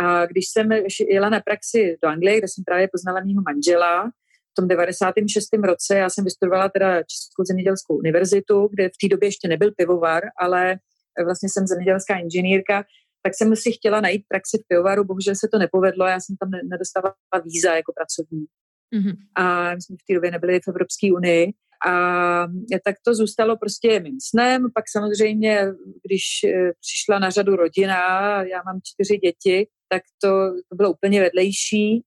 [0.00, 0.68] A když jsem
[1.10, 4.10] jela na praxi do Anglie, kde jsem právě poznala mého manžela,
[4.52, 5.48] v tom 96.
[5.64, 10.22] roce já jsem vystudovala teda Českou zemědělskou univerzitu, kde v té době ještě nebyl pivovar,
[10.40, 10.78] ale
[11.24, 12.84] vlastně jsem zemědělská inženýrka,
[13.22, 16.50] tak jsem si chtěla najít praxi v pivovaru, bohužel se to nepovedlo, já jsem tam
[16.50, 18.50] nedostala víza jako pracovník.
[18.94, 19.16] Mm-hmm.
[19.34, 21.52] A my jsme v té době nebyli v Evropské unii.
[21.86, 22.46] A
[22.84, 24.66] tak to zůstalo prostě mým snem.
[24.74, 25.66] Pak samozřejmě,
[26.04, 27.98] když eh, přišla na řadu rodina,
[28.42, 30.28] já mám čtyři děti, tak to,
[30.68, 32.02] to bylo úplně vedlejší.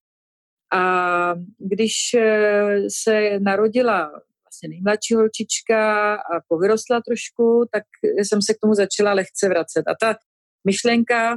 [0.73, 4.11] A když eh, se narodila
[4.45, 7.83] vlastně nejmladší holčička a povyrostla trošku, tak
[8.17, 9.83] jsem se k tomu začala lehce vracet.
[9.87, 10.15] A ta
[10.67, 11.35] myšlenka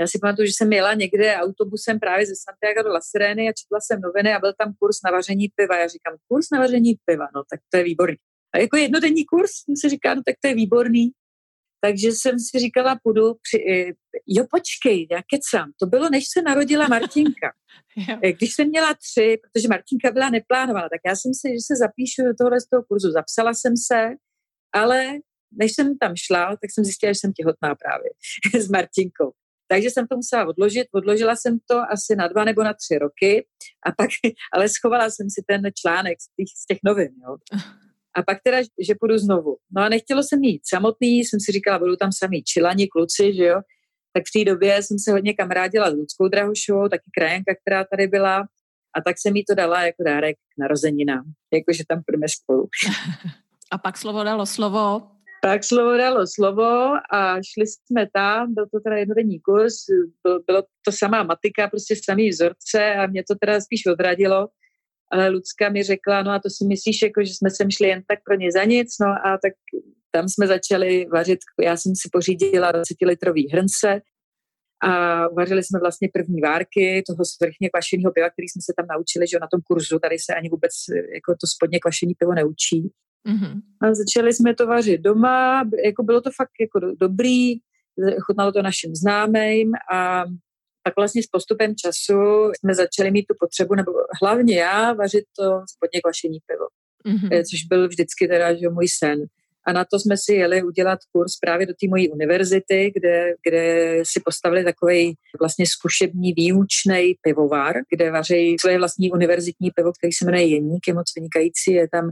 [0.00, 3.52] já si pamatuju, že jsem jela někde autobusem právě ze Santiago do La Sereny a
[3.52, 5.78] četla jsem noviny a byl tam kurz na vaření piva.
[5.78, 8.16] Já říkám, kurz na vaření piva, no tak to je výborný.
[8.54, 11.10] A jako jednodenní kurz, jsem si říká, no tak to je výborný.
[11.80, 13.58] Takže jsem si říkala, půjdu při...
[13.70, 13.92] Eh,
[14.26, 15.72] jo, počkej, já kecám.
[15.80, 17.52] To bylo, než se narodila Martinka.
[18.22, 21.76] Eh, když jsem měla tři, protože Martinka byla neplánovaná, tak já jsem si, že se
[21.76, 23.10] zapíšu do tohohle z toho kurzu.
[23.10, 24.08] Zapsala jsem se,
[24.72, 25.18] ale
[25.52, 28.10] než jsem tam šla, tak jsem zjistila, že jsem těhotná právě
[28.64, 29.32] s Martinkou.
[29.72, 30.86] Takže jsem to musela odložit.
[30.92, 33.46] Odložila jsem to asi na dva nebo na tři roky
[33.86, 34.10] a pak,
[34.54, 37.12] ale schovala jsem si ten článek z těch, z těch novin.
[37.26, 37.36] Jo.
[38.16, 39.56] A pak teda, že půjdu znovu.
[39.70, 43.44] No a nechtělo se mít samotný, jsem si říkala, budou tam sami čilani, kluci, že
[43.44, 43.60] jo.
[44.12, 48.06] Tak v té době jsem se hodně kamarádila s Ludskou Drahošovou, taky krajenka, která tady
[48.06, 48.38] byla.
[48.94, 52.68] A tak jsem jí to dala jako dárek k narozeninám, jakože tam půjdeme spolu.
[53.70, 55.02] A pak slovo dalo slovo
[55.42, 59.74] tak slovo dalo slovo a šli jsme tam, byl to teda jednodenní kurz,
[60.46, 64.48] bylo to samá matika, prostě samý vzorce a mě to teda spíš odradilo,
[65.12, 68.02] ale Lucka mi řekla, no a to si myslíš, jako, že jsme sem šli jen
[68.08, 69.52] tak pro ně za nic, no a tak
[70.10, 74.00] tam jsme začali vařit, já jsem si pořídila 20-litrový hrnce
[74.82, 79.26] a vařili jsme vlastně první várky toho svrchně kvašeného piva, který jsme se tam naučili,
[79.26, 80.72] že na tom kurzu tady se ani vůbec
[81.14, 82.90] jako to spodně kvašený pivo neučí.
[83.28, 83.60] Mm-hmm.
[83.82, 87.54] A začali jsme to vařit doma, jako bylo to fakt jako do, dobrý,
[88.20, 90.24] chutnalo to našim známým a
[90.84, 95.62] tak vlastně s postupem času jsme začali mít tu potřebu, nebo hlavně já, vařit to
[95.74, 96.66] spodně kvašení pivo,
[97.06, 97.42] mm-hmm.
[97.50, 99.24] což byl vždycky teda že můj sen.
[99.66, 103.94] A na to jsme si jeli udělat kurz právě do té mojí univerzity, kde, kde
[104.02, 110.24] si postavili takový vlastně zkušební výučný pivovar, kde vaří svoje vlastní univerzitní pivo, který se
[110.24, 112.10] jmenuje Jeník, je moc vynikající, je tam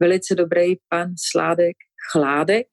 [0.00, 1.76] velice dobrý pan Sládek
[2.12, 2.66] Chládek,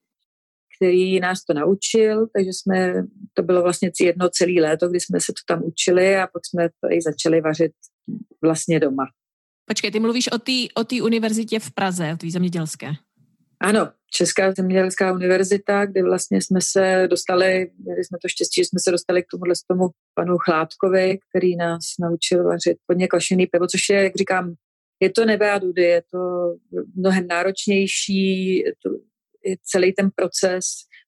[0.78, 2.94] který nás to naučil, takže jsme,
[3.34, 6.70] to bylo vlastně jedno celé léto, kdy jsme se to tam učili a pak jsme
[6.70, 7.72] to i začali vařit
[8.42, 9.06] vlastně doma.
[9.66, 12.88] Počkej, ty mluvíš o té o tý univerzitě v Praze, o té zemědělské.
[13.60, 18.80] Ano, Česká zemědělská univerzita, kde vlastně jsme se dostali, měli jsme to štěstí, že jsme
[18.84, 23.90] se dostali k tomuhle tomu panu Chládkovi, který nás naučil vařit podně kvašený pivo, což
[23.90, 24.54] je, jak říkám,
[25.00, 26.18] je to nebe a dudy, je to
[26.96, 28.90] mnohem náročnější, to,
[29.46, 30.66] je celý ten proces,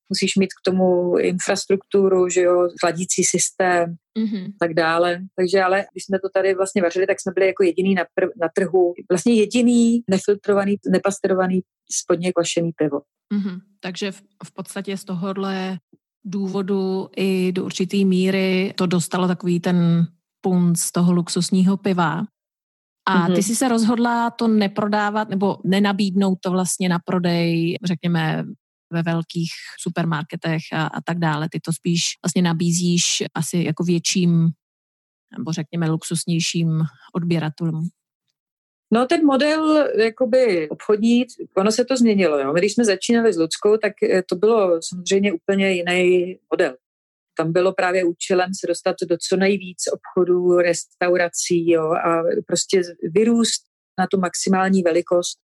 [0.10, 4.54] musíš mít k tomu infrastrukturu, že jo, chladící systém, mm-hmm.
[4.60, 5.19] tak dále.
[5.36, 8.32] Takže ale když jsme to tady vlastně vařili, tak jsme byli jako jediný na, pr-
[8.41, 13.02] na trhu, vlastně jediný nefiltrovaný, nepasterovaný spodně kvašený pivo.
[13.34, 13.60] Mm-hmm.
[13.80, 15.80] Takže v, v podstatě z tohohle
[16.26, 20.08] důvodu i do určité míry to dostalo takový ten
[20.41, 22.23] punt z toho luxusního piva.
[23.08, 23.41] A ty mm-hmm.
[23.41, 28.43] si se rozhodla to neprodávat nebo nenabídnout to vlastně na prodej, řekněme,
[28.91, 31.48] ve velkých supermarketech a, a tak dále.
[31.52, 34.50] Ty to spíš vlastně nabízíš asi jako větším
[35.38, 36.82] nebo řekněme luxusnějším
[37.15, 37.89] odběratelům.
[38.93, 41.26] No ten model jakoby obchodní,
[41.58, 42.39] ono se to změnilo.
[42.39, 42.54] Jo.
[42.54, 46.76] Když jsme začínali s Ludskou, tak eh, to bylo samozřejmě úplně jiný model.
[47.38, 52.82] Tam bylo právě účelem se dostat do co nejvíc obchodů, restaurací jo, a prostě
[53.13, 53.63] vyrůst
[54.00, 55.38] na tu maximální velikost,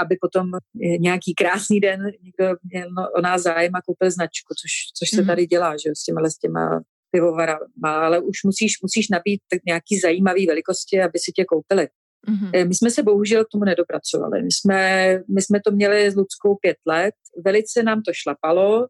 [0.00, 0.50] aby potom
[0.98, 5.26] nějaký krásný den někdo měl o nás zájem a koupil značku, což, což se mhm.
[5.26, 9.98] tady dělá, že jo, s těma, s těma pivovarama, ale už musíš, musíš nabít nějaký
[9.98, 11.88] zajímavý velikosti, aby si tě koupili.
[12.28, 12.68] Mm-hmm.
[12.68, 14.42] My jsme se bohužel k tomu nedopracovali.
[14.42, 18.86] My jsme, my jsme to měli s Ludskou pět let, velice nám to šlapalo, eh,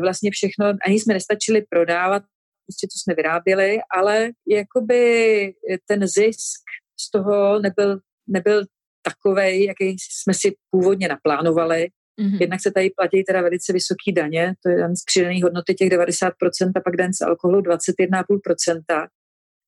[0.00, 2.22] vlastně všechno, ani jsme nestačili prodávat,
[2.66, 6.60] prostě co jsme vyráběli, ale jakoby eh, ten zisk
[7.00, 8.64] z toho nebyl, nebyl
[9.02, 11.88] takový, jaký jsme si původně naplánovali.
[12.20, 12.40] Mm-hmm.
[12.40, 15.88] Jednak se tady platí teda velice vysoký daně, to je daň z přidané hodnoty těch
[15.88, 16.30] 90%
[16.76, 19.08] a pak daň z alkoholu 21,5%.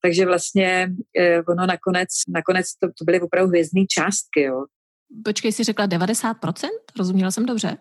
[0.03, 4.43] Takže vlastně eh, ono nakonec, nakonec to, to byly opravdu hvězdné částky.
[4.43, 4.65] Jo.
[5.25, 6.69] Počkej, jsi řekla 90%?
[6.99, 7.77] Rozuměla jsem dobře?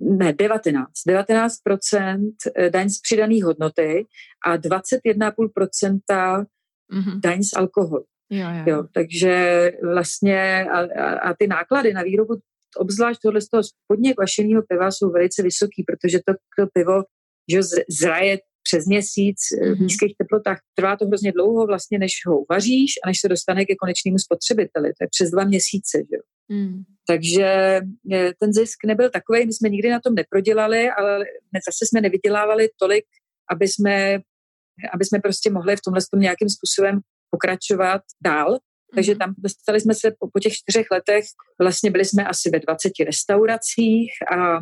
[0.00, 0.90] Ne, 19.
[1.08, 4.06] 19% eh, daň z přidané hodnoty
[4.46, 6.00] a 21,5%
[6.92, 7.20] mm-hmm.
[7.20, 8.04] daň z alkoholu.
[8.30, 8.64] Jo, jo.
[8.66, 12.34] Jo, takže vlastně a, a, a ty náklady na výrobu
[12.76, 17.02] obzvlášť tohle z toho spodně kvašeného piva jsou velice vysoký, protože to, to pivo
[17.50, 19.76] že zraje přes měsíc mm-hmm.
[19.76, 20.58] v nízkých teplotách.
[20.74, 24.88] Trvá to hrozně dlouho vlastně, než ho uvaříš a než se dostane ke konečnému spotřebiteli.
[24.88, 25.98] To je přes dva měsíce.
[25.98, 26.16] Že?
[26.56, 26.82] Mm.
[27.06, 27.44] Takže
[28.12, 31.18] e, ten zisk nebyl takový, my jsme nikdy na tom neprodělali, ale
[31.66, 33.04] zase jsme nevydělávali tolik,
[33.50, 34.20] aby jsme,
[34.94, 38.58] aby jsme prostě mohli v tomhle tom nějakým způsobem pokračovat dál.
[38.94, 39.18] Takže mhm.
[39.18, 41.24] tam dostali jsme se po, po těch čtyřech letech,
[41.60, 44.60] vlastně byli jsme asi ve 20 restauracích a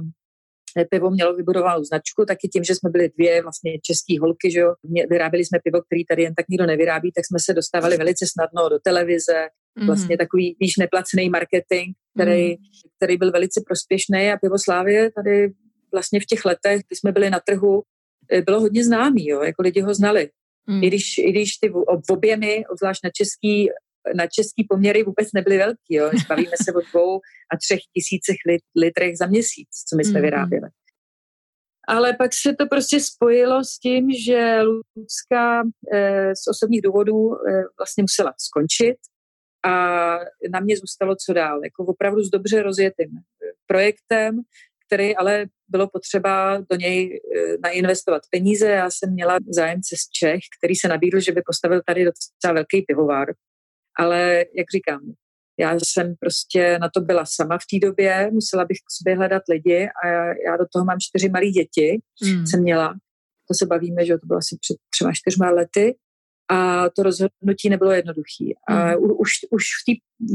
[0.84, 4.74] pivo mělo vybudovanou značku, taky tím, že jsme byli dvě vlastně české holky, že jo,
[5.10, 8.68] vyráběli jsme pivo, který tady jen tak nikdo nevyrábí, tak jsme se dostávali velice snadno
[8.68, 9.38] do televize,
[9.78, 9.86] mm-hmm.
[9.86, 12.90] vlastně takový víš neplacený marketing, který, mm-hmm.
[12.96, 15.52] který byl velice prospěšný a pivo Slávě tady
[15.92, 17.82] vlastně v těch letech, kdy jsme byli na trhu,
[18.32, 20.30] eh, bylo hodně známý, jo, jako lidi ho znali.
[20.66, 20.84] Mm.
[20.84, 21.72] I, když, I když ty
[22.10, 23.68] objemy, obzvlášť na český,
[24.14, 25.94] na český poměry vůbec nebyly velký.
[25.94, 26.10] Jo.
[26.28, 27.20] Bavíme se o dvou
[27.52, 30.24] a třech tisících lit, litrech za měsíc, co my jsme mm.
[30.24, 30.68] vyráběli.
[31.88, 37.62] Ale pak se to prostě spojilo s tím, že Lucka e, z osobních důvodů e,
[37.78, 38.96] vlastně musela skončit
[39.64, 39.70] a
[40.52, 41.64] na mě zůstalo co dál.
[41.64, 43.10] Jako opravdu s dobře rozjetým
[43.66, 44.40] projektem,
[44.86, 48.70] který ale bylo potřeba do něj eh, nainvestovat peníze.
[48.70, 52.82] Já jsem měla zájemce z Čech, který se nabídl, že by postavil tady docela velký
[52.82, 53.28] pivovar.
[53.98, 55.00] Ale jak říkám,
[55.58, 59.42] já jsem prostě na to byla sama v té době, musela bych k sobě hledat
[59.50, 62.46] lidi a já, já do toho mám čtyři malé děti, mm.
[62.46, 62.94] jsem měla.
[63.48, 65.96] To se bavíme, že to bylo asi před třema, čtyřma lety
[66.50, 68.44] a to rozhodnutí nebylo jednoduché.
[68.68, 69.02] A mm.
[69.02, 69.94] už, už v, tý,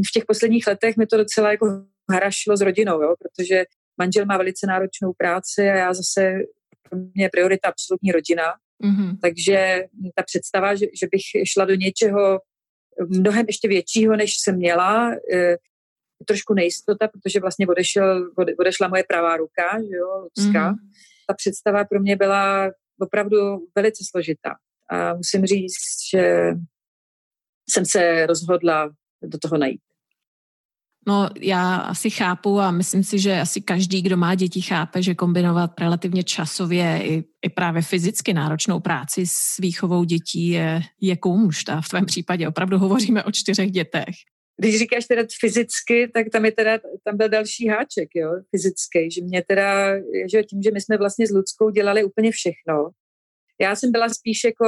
[0.09, 3.65] v těch posledních letech mi to docela jako harašilo s rodinou, jo, protože
[3.97, 6.33] manžel má velice náročnou práci a já zase,
[6.89, 8.43] pro mě je priorita absolutní rodina.
[8.83, 9.17] Mm-hmm.
[9.21, 9.83] Takže
[10.15, 12.39] ta představa, že, že bych šla do něčeho
[13.07, 15.57] mnohem ještě většího, než jsem měla, je
[16.25, 20.71] trošku nejistota, protože vlastně odešel, odešla moje pravá ruka, že jo, Lucka.
[20.71, 20.77] Mm-hmm.
[21.27, 23.37] Ta představa pro mě byla opravdu
[23.75, 24.55] velice složitá.
[24.89, 25.73] A musím říct,
[26.13, 26.53] že
[27.69, 28.89] jsem se rozhodla
[29.23, 29.81] do toho najít.
[31.07, 35.15] No, já asi chápu a myslím si, že asi každý, kdo má děti, chápe, že
[35.15, 41.69] kombinovat relativně časově i, i právě fyzicky náročnou práci s výchovou dětí je, je kůmšt.
[41.69, 44.15] A v tvém případě opravdu hovoříme o čtyřech dětech.
[44.57, 49.21] když říkáš teda fyzicky, tak tam je teda, tam byl další háček, jo, fyzický, že
[49.21, 49.95] mě teda,
[50.31, 52.89] že tím, že my jsme vlastně s Ludskou dělali úplně všechno,
[53.61, 54.65] já jsem byla spíš jako,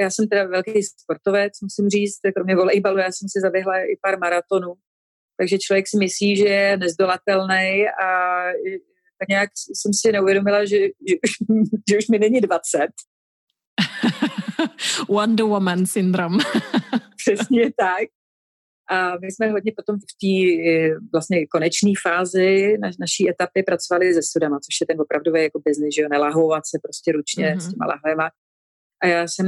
[0.00, 4.18] já jsem teda velký sportovec, musím říct, kromě volejbalu, já jsem si zaběhla i pár
[4.18, 4.74] maratonů,
[5.38, 8.42] takže člověk si myslí, že je nezdolatelný a
[9.18, 11.14] tak nějak jsem si neuvědomila, že, že,
[11.90, 12.78] že už mi není 20.
[15.08, 16.38] Wonder Woman syndrom.
[17.16, 18.08] Přesně tak.
[18.90, 24.14] A my jsme hodně potom v té eh, vlastně konečné fázi na, naší etapy pracovali
[24.14, 27.60] se sudama, což je ten opravdový jako biznis, že jo, nelahovat se prostě ručně mm-hmm.
[27.60, 28.30] s těma lahvema.
[29.02, 29.46] A já jsem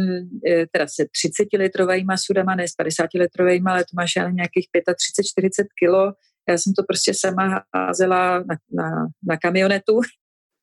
[0.48, 4.66] eh, teda se 30 litrovými sudama, ne s 50 litrovými, ale to máš já nějakých
[4.74, 6.12] 35-40 kilo.
[6.48, 10.00] Já jsem to prostě sama házela na, na, na kamionetu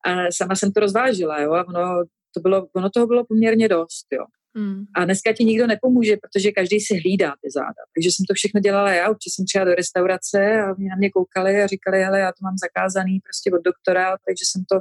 [0.06, 4.08] a sama jsem to rozvážila, jo, a ono, to bylo, ono toho bylo poměrně dost,
[4.12, 4.26] jo.
[4.56, 4.86] Hmm.
[4.96, 7.82] A dneska ti nikdo nepomůže, protože každý si hlídá ty záda.
[7.96, 11.10] Takže jsem to všechno dělala já, určitě jsem přišla do restaurace a mě na mě
[11.10, 14.76] koukali a říkali, hele, já to mám zakázaný prostě od doktora, takže jsem to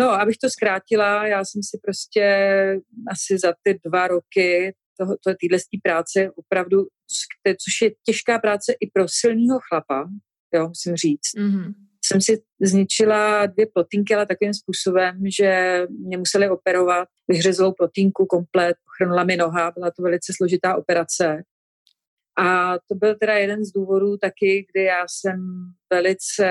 [0.00, 2.24] No, abych to zkrátila, já jsem si prostě
[3.10, 6.86] asi za ty dva roky toho, téhle práce opravdu,
[7.46, 10.08] což je těžká práce i pro silného chlapa,
[10.54, 11.74] jo, musím říct, mm-hmm
[12.06, 18.76] jsem si zničila dvě plotínky, ale takovým způsobem, že mě museli operovat vyhřezlou plotínku komplet,
[18.98, 21.42] chrnula mi noha, byla to velice složitá operace.
[22.38, 25.36] A to byl teda jeden z důvodů taky, kdy já jsem
[25.92, 26.46] velice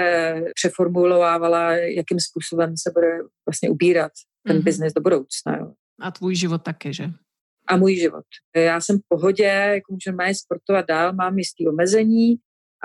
[0.55, 3.07] přeformulovávala, jakým způsobem se bude
[3.47, 4.11] vlastně ubírat
[4.47, 4.63] ten mm-hmm.
[4.63, 5.57] biznis do budoucna.
[5.57, 5.73] Jo.
[6.01, 7.09] A tvůj život taky, že?
[7.67, 8.25] A můj život.
[8.55, 12.35] Já jsem v pohodě, jako můžu sportovat dál, mám jistý omezení,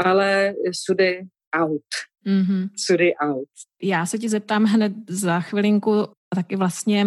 [0.05, 1.23] ale sudy
[1.57, 1.83] out.
[2.27, 2.69] Mm-hmm.
[2.77, 3.49] Sudy out.
[3.83, 7.07] Já se ti zeptám hned za chvilinku taky vlastně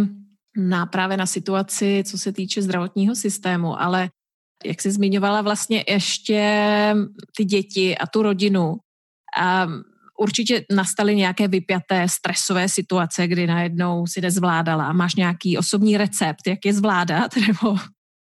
[0.58, 4.10] na právě na situaci, co se týče zdravotního systému, ale
[4.66, 6.96] jak jsi zmiňovala vlastně ještě
[7.38, 8.76] ty děti a tu rodinu,
[9.38, 9.68] a
[10.20, 16.48] určitě nastaly nějaké vypjaté stresové situace, kdy najednou si nezvládala a máš nějaký osobní recept,
[16.48, 17.78] jak je zvládat, nebo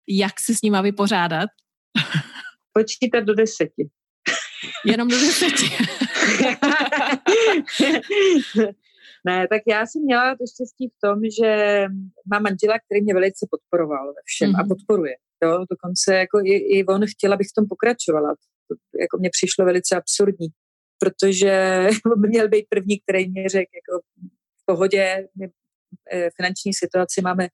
[0.08, 1.50] jak se s nima vypořádat?
[2.72, 3.88] Počítat do deseti.
[4.86, 5.66] Jenom do deseti.
[9.26, 11.84] ne, tak já jsem měla to štěstí v tom, že
[12.30, 14.60] mám manžela, který mě velice podporoval ve všem mm-hmm.
[14.60, 14.68] a mhm.
[14.68, 15.14] podporuje.
[15.44, 15.64] Jo?
[15.70, 18.34] Dokonce jako i, i on chtěl, abych v tom pokračovala.
[18.68, 20.48] To, jako mně přišlo velice absurdní,
[20.98, 24.04] protože by měl být první, který mě řekl, jako
[24.62, 25.48] v pohodě, my
[26.12, 27.48] eh, finanční situaci máme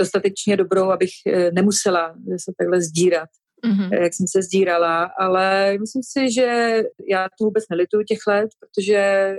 [0.00, 3.28] dostatečně dobrou, abych eh, nemusela se takhle zdírat
[3.64, 4.02] mm-hmm.
[4.02, 9.34] jak jsem se zdírala, ale myslím si, že já to vůbec nelituju těch let, protože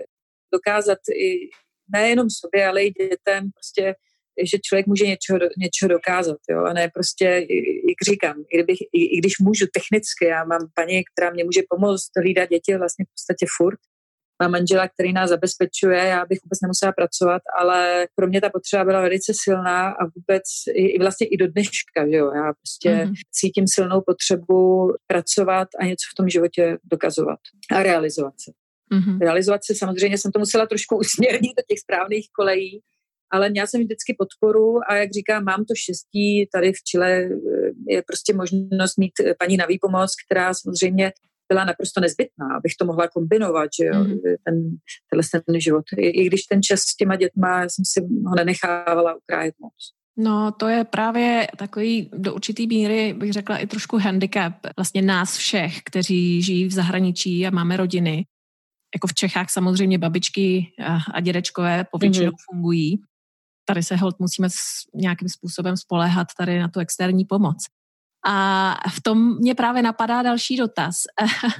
[0.54, 1.50] dokázat i
[1.94, 3.96] nejenom sobě, ale i dětem prostě
[4.44, 7.26] že člověk může něčeho, něčeho dokázat, jo, a ne prostě,
[7.89, 11.62] jak říkám, i, kdybych, i, i když můžu technicky, já mám paní, která mě může
[11.70, 13.80] pomoct hlídat děti vlastně v podstatě furt,
[14.41, 18.84] mám manžela, který nás zabezpečuje, já bych vůbec nemusela pracovat, ale pro mě ta potřeba
[18.84, 22.89] byla velice silná a vůbec i, i vlastně i do dneška, že jo, já prostě
[22.89, 23.13] mm-hmm.
[23.32, 27.39] cítím silnou potřebu pracovat a něco v tom životě dokazovat
[27.72, 28.52] a realizovat se.
[28.96, 29.20] Mm-hmm.
[29.22, 32.82] Realizovat se samozřejmě jsem to musela trošku usměrnit do těch správných kolejí,
[33.32, 37.30] ale měla jsem vždycky podporu a jak říkám, mám to štěstí, tady v Chile eh,
[37.88, 41.12] je prostě možnost mít paní na výpomoc, která samozřejmě
[41.52, 44.15] byla naprosto nezbytná, abych to mohla kombinovat, že jo, mm.
[44.46, 44.56] ten,
[45.10, 45.84] tenhle ten život.
[45.98, 49.74] I, I když ten čas s těma dětma jsem si ho nenechávala ukrájet moc.
[50.17, 55.38] No, to je právě takový do určitý míry, bych řekla, i trošku handicap vlastně nás
[55.38, 58.26] všech, kteří žijí v zahraničí a máme rodiny.
[58.96, 60.67] Jako v Čechách samozřejmě babičky
[61.13, 62.46] a, dědečkové povětšinou mm-hmm.
[62.52, 63.00] fungují.
[63.72, 64.48] Tady se hold musíme
[64.94, 67.58] nějakým způsobem spoléhat tady na tu externí pomoc.
[68.26, 70.96] A v tom mě právě napadá další dotaz.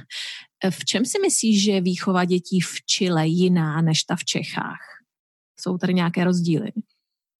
[0.70, 4.80] v čem si myslíš, že je výchova dětí v Chile jiná než ta v Čechách?
[5.60, 6.72] Jsou tady nějaké rozdíly?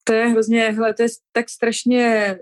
[0.05, 2.37] To je hrozně, hele, to je tak strašně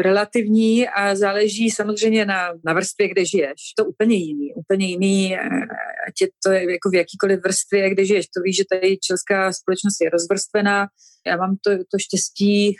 [0.00, 3.60] relativní a záleží samozřejmě na, na vrstvě, kde žiješ.
[3.78, 5.38] To úplně jiný, úplně jiný, e,
[6.08, 8.26] ať je to jako v jakýkoliv vrstvě, kde žiješ.
[8.26, 10.86] To víš, že tady česká společnost je rozvrstvená.
[11.26, 12.76] Já mám to, to štěstí,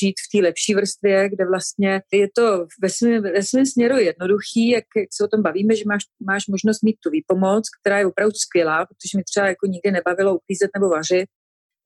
[0.00, 4.68] žít v té lepší vrstvě, kde vlastně je to ve svém, ve svém směru jednoduchý,
[4.68, 8.06] jak, jak se o tom bavíme, že máš, máš možnost mít tu výpomoc, která je
[8.06, 11.28] opravdu skvělá, protože mi třeba jako nikdy nebavilo uklízet nebo vařit,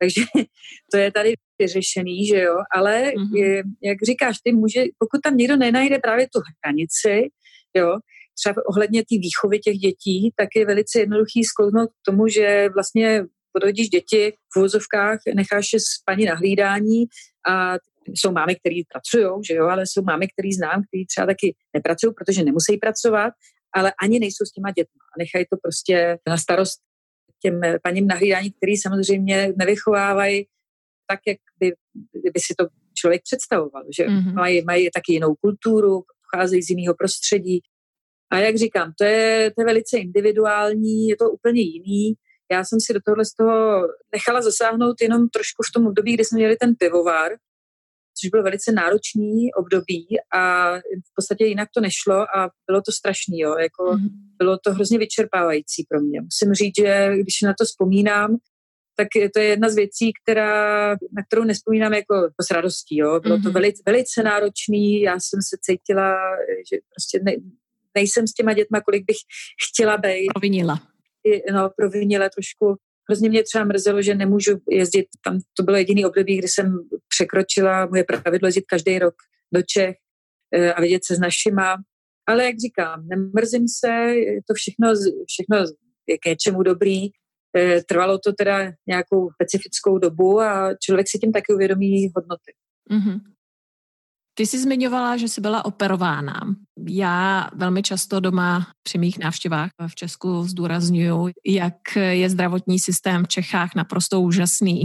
[0.01, 0.21] takže
[0.93, 3.37] to je tady vyřešený, že jo, ale mm-hmm.
[3.37, 7.29] je, jak říkáš, ty může, pokud tam někdo nenajde právě tu hranici,
[7.75, 7.99] jo,
[8.41, 13.25] třeba ohledně té výchovy těch dětí, tak je velice jednoduchý sklouznout k tomu, že vlastně
[13.53, 17.05] podhodíš děti v vozovkách, necháš je s paní na hlídání
[17.49, 17.75] a
[18.09, 22.15] jsou mámy, které pracují, že jo, ale jsou mámy, které znám, které třeba taky nepracují,
[22.15, 23.33] protože nemusí pracovat
[23.73, 25.05] ale ani nejsou s těma dětma.
[25.19, 26.81] Nechají to prostě na starost
[27.43, 30.47] těm paním na hlídání, který samozřejmě nevychovávají
[31.11, 31.73] tak, jak by,
[32.35, 34.35] by si to člověk představoval, že mm-hmm.
[34.35, 37.61] mají, mají taky jinou kulturu, pocházejí z jiného prostředí.
[38.33, 42.15] A jak říkám, to je, to je velice individuální, je to úplně jiný.
[42.53, 46.25] Já jsem si do tohle z toho nechala zasáhnout jenom trošku v tom období, kdy
[46.25, 47.33] jsme měli ten pivovar,
[48.21, 53.39] což bylo velice náročný období a v podstatě jinak to nešlo a bylo to strašný,
[53.39, 54.09] jo, jako mm-hmm.
[54.39, 56.21] bylo to hrozně vyčerpávající pro mě.
[56.21, 58.37] Musím říct, že když na to vzpomínám,
[58.99, 62.97] tak to je jedna z věcí, která, na kterou nespomínám jako, jako s radostí.
[62.97, 63.21] Jo.
[63.21, 63.43] Bylo mm-hmm.
[63.43, 63.55] to mhm.
[63.55, 66.17] velice, velice náročný, já jsem se cítila,
[66.73, 67.33] že prostě ne,
[67.95, 69.17] nejsem s těma dětma, kolik bych
[69.69, 70.29] chtěla být.
[70.35, 70.81] Provinila.
[71.53, 72.77] No, provinila trošku.
[73.09, 77.87] Hrozně mě třeba mrzelo, že nemůžu jezdit, tam to bylo jediný období, kdy jsem překročila
[77.87, 79.15] moje pravidlo jezdit každý rok
[79.55, 79.97] do Čech
[80.55, 81.77] eh, a vidět se s našima.
[82.29, 84.93] Ale jak říkám, nemrzím se, je to všechno,
[85.27, 85.57] všechno
[86.07, 87.09] je k něčemu dobrý.
[87.57, 92.53] Eh, trvalo to teda nějakou specifickou dobu a člověk si tím taky uvědomí hodnoty.
[92.91, 93.21] Mm-hmm.
[94.39, 96.41] Ty jsi zmiňovala, že jsi byla operována.
[96.89, 103.29] Já velmi často doma při mých návštěvách v Česku zdůraznuju, jak je zdravotní systém v
[103.29, 104.85] Čechách naprosto úžasný.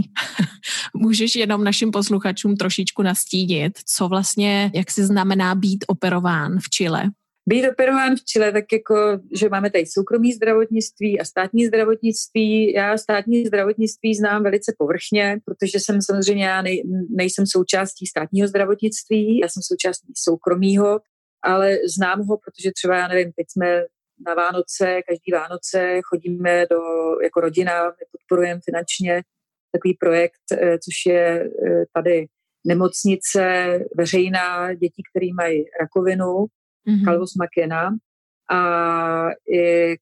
[0.96, 7.10] Můžeš jenom našim posluchačům trošičku nastínit, co vlastně, jak si znamená být operován v Chile?
[7.46, 8.94] Být operován v Chile, tak jako,
[9.32, 12.72] že máme tady soukromý zdravotnictví a státní zdravotnictví.
[12.72, 16.82] Já státní zdravotnictví znám velice povrchně, protože jsem samozřejmě, já nej,
[17.16, 21.00] nejsem součástí státního zdravotnictví, já jsem součástí soukromého,
[21.42, 23.82] ale znám ho, protože třeba, já nevím, teď jsme
[24.26, 26.80] na Vánoce, každý Vánoce chodíme do,
[27.22, 29.22] jako rodina, my podporujeme finančně
[29.72, 32.26] takový projekt, eh, což je eh, tady
[32.66, 33.44] nemocnice
[33.96, 36.46] veřejná dětí, které mají rakovinu
[36.88, 37.04] mm-hmm.
[37.04, 37.90] Calvus Makena.
[38.50, 38.58] A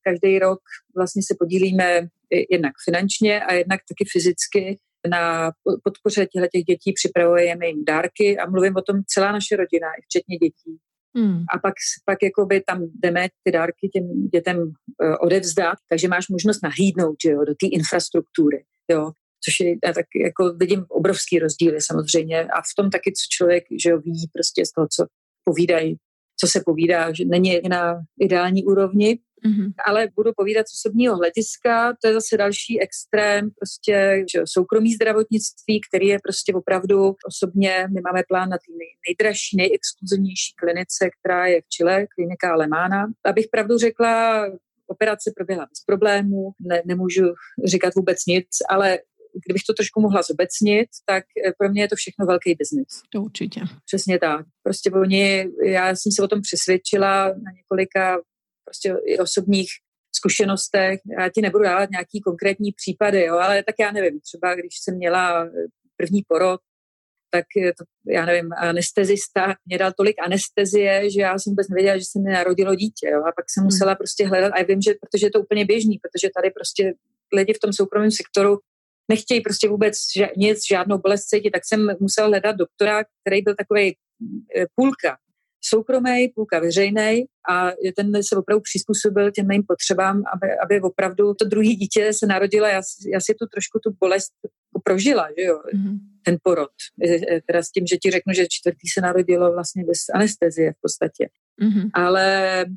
[0.03, 0.61] každý rok
[0.97, 2.09] vlastně se podílíme
[2.51, 4.79] jednak finančně a jednak taky fyzicky
[5.11, 5.53] na
[5.85, 10.79] podpoře těch dětí připravujeme jim dárky a mluvím o tom celá naše rodina, včetně dětí.
[11.17, 11.39] Hmm.
[11.55, 11.75] A pak,
[12.05, 17.31] pak jakoby tam jdeme ty dárky těm dětem uh, odevzdat, takže máš možnost nahlídnout že
[17.31, 18.65] jo, do té infrastruktury.
[18.91, 19.13] Jo.
[19.45, 23.65] Což je, já tak jako vidím obrovský rozdíly samozřejmě a v tom taky, co člověk
[23.83, 25.07] že jo, ví prostě z toho, co
[25.45, 25.97] povídají
[26.41, 29.73] co se povídá, že není na ideální úrovni, mm-hmm.
[29.87, 35.81] ale budu povídat z osobního hlediska, to je zase další extrém, prostě že soukromý zdravotnictví,
[35.89, 41.47] který je prostě opravdu osobně, my máme plán na té nej, nejdražší, nejexkluzivnější klinice, která
[41.47, 43.07] je v Chile, klinika Alemána.
[43.25, 44.47] Abych pravdu řekla,
[44.87, 47.25] operace proběhla bez problémů, ne, nemůžu
[47.65, 48.99] říkat vůbec nic, ale
[49.47, 53.03] kdybych to trošku mohla zobecnit, tak eh, pro mě je to všechno velký biznis.
[53.13, 53.61] To určitě.
[53.87, 54.47] Přesně tak.
[54.63, 58.21] Prostě oni, já jsem se o tom přesvědčila na několika
[58.65, 59.69] prostě i osobních
[60.17, 61.01] zkušenostech.
[61.19, 64.97] Já ti nebudu dávat nějaký konkrétní případy, jo, ale tak já nevím, třeba když jsem
[64.97, 65.51] měla eh,
[65.97, 66.61] první porod,
[67.35, 67.45] tak
[67.79, 72.19] to, já nevím, anestezista mě dal tolik anestezie, že já jsem vůbec nevěděla, že se
[72.19, 73.09] mi narodilo dítě.
[73.09, 73.21] Jo?
[73.21, 73.67] A pak jsem hmm.
[73.67, 76.95] musela prostě hledat, a já vím, že protože je to úplně běžný, protože tady prostě
[77.35, 78.59] lidi v tom soukromém sektoru
[79.09, 83.55] nechtějí prostě vůbec ža- nic, žádnou bolest cítit, tak jsem musel hledat doktora, který byl
[83.55, 83.95] takový e,
[84.75, 85.17] půlka
[85.65, 91.45] soukromý, půlka veřejný a ten se opravdu přizpůsobil těm mým potřebám, aby, aby opravdu to
[91.45, 92.67] druhé dítě se narodilo.
[92.67, 92.83] Já,
[93.13, 94.33] já si tu trošku tu bolest
[94.85, 95.99] prožila, že jo, mm-hmm.
[96.25, 96.71] ten porod.
[97.05, 100.73] E, e, teda s tím, že ti řeknu, že čtvrtý se narodilo vlastně bez anestezie
[100.73, 101.29] v podstatě.
[101.63, 101.91] Mm-hmm.
[101.95, 102.27] Ale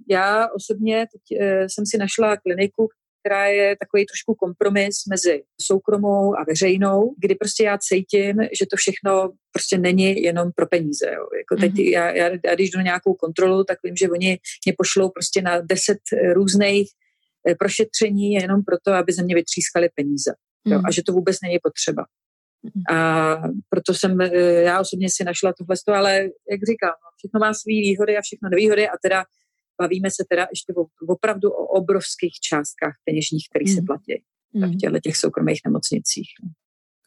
[0.10, 2.90] já osobně teď jsem si našla kliniku,
[3.26, 8.76] která je takový trošku kompromis mezi soukromou a veřejnou, kdy prostě já cítím, že to
[8.78, 11.06] všechno prostě není jenom pro peníze.
[11.06, 11.28] Jo.
[11.38, 11.92] Jako teď mm-hmm.
[11.92, 15.42] já, já, já, když jdu na nějakou kontrolu, tak vím, že oni mě pošlou prostě
[15.42, 15.98] na deset
[16.34, 16.90] různých
[17.50, 20.32] eh, prošetření jenom proto, aby ze mě vytřískali peníze.
[20.66, 20.86] Jo, mm.
[20.86, 22.06] a že to vůbec není potřeba.
[22.64, 22.98] Mm.
[22.98, 23.38] A
[23.70, 26.14] proto jsem, eh, já osobně si našla tohle, ale
[26.52, 29.24] jak říkám, no, všechno má své výhody a všechno nevýhody a teda
[29.82, 30.74] bavíme se teda ještě
[31.08, 33.76] opravdu o obrovských částkách peněžních, které mm.
[33.76, 34.24] se platí
[34.54, 34.72] mm.
[34.72, 36.28] v těchto těch soukromých nemocnicích.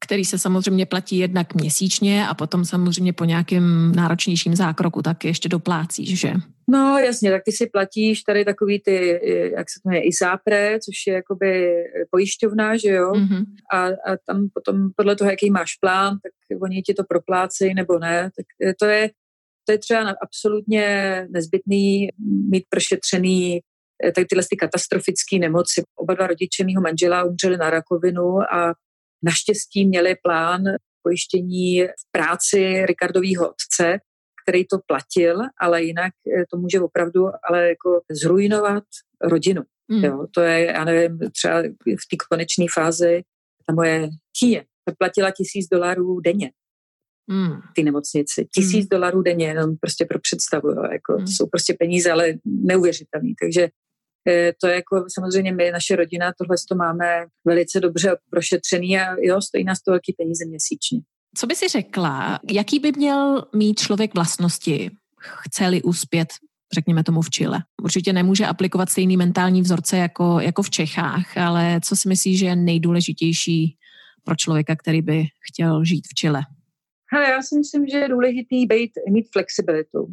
[0.04, 5.48] Který se samozřejmě platí jednak měsíčně a potom samozřejmě po nějakém náročnějším zákroku tak ještě
[5.48, 6.32] doplácíš, že?
[6.70, 9.20] No jasně, tak ty si platíš tady takový ty,
[9.56, 11.74] jak se to jmenuje, ISAPRE, což je jakoby
[12.10, 13.12] pojišťovna, že jo?
[13.12, 13.44] Mm-hmm.
[13.72, 17.98] A, a tam potom podle toho, jaký máš plán, tak oni ti to proplácejí nebo
[17.98, 18.30] ne.
[18.36, 18.46] Tak
[18.78, 19.10] to je,
[19.68, 20.86] to je třeba absolutně
[21.30, 22.08] nezbytný
[22.50, 23.60] mít prošetřený
[24.04, 25.82] eh, tak tyhle ty katastrofické nemoci.
[25.96, 28.74] Oba dva rodiče mého manžela umřeli na rakovinu a
[29.22, 30.62] naštěstí měli plán
[31.02, 33.98] pojištění v práci Ricardového otce,
[34.42, 38.84] který to platil, ale jinak eh, to může opravdu ale jako zrujnovat
[39.20, 39.62] rodinu.
[39.88, 40.04] Mm.
[40.04, 43.22] Jo, to je, já nevím, třeba v té konečné fázi
[43.66, 44.08] ta moje
[44.40, 46.50] tíje, ta platila tisíc dolarů denně
[47.28, 47.60] mm.
[47.74, 48.46] ty nemocnici.
[48.54, 48.88] Tisíc mm.
[48.90, 50.68] dolarů denně, jenom prostě pro představu.
[50.68, 51.26] Jo, jako, mm.
[51.26, 53.32] Jsou prostě peníze, ale neuvěřitelné.
[53.42, 53.68] Takže
[54.28, 59.16] eh, to je jako samozřejmě my, naše rodina, tohle to máme velice dobře prošetřený a
[59.20, 61.00] jo, stojí nás to velký peníze měsíčně.
[61.36, 66.28] Co by si řekla, jaký by měl mít člověk vlastnosti, chceli uspět
[66.74, 67.62] řekněme tomu v Chile.
[67.82, 72.46] Určitě nemůže aplikovat stejný mentální vzorce jako, jako v Čechách, ale co si myslíš, že
[72.46, 73.76] je nejdůležitější
[74.24, 76.42] pro člověka, který by chtěl žít v Chile?
[77.12, 80.06] Hele, já si myslím, že je důležitý být, mít flexibilitu.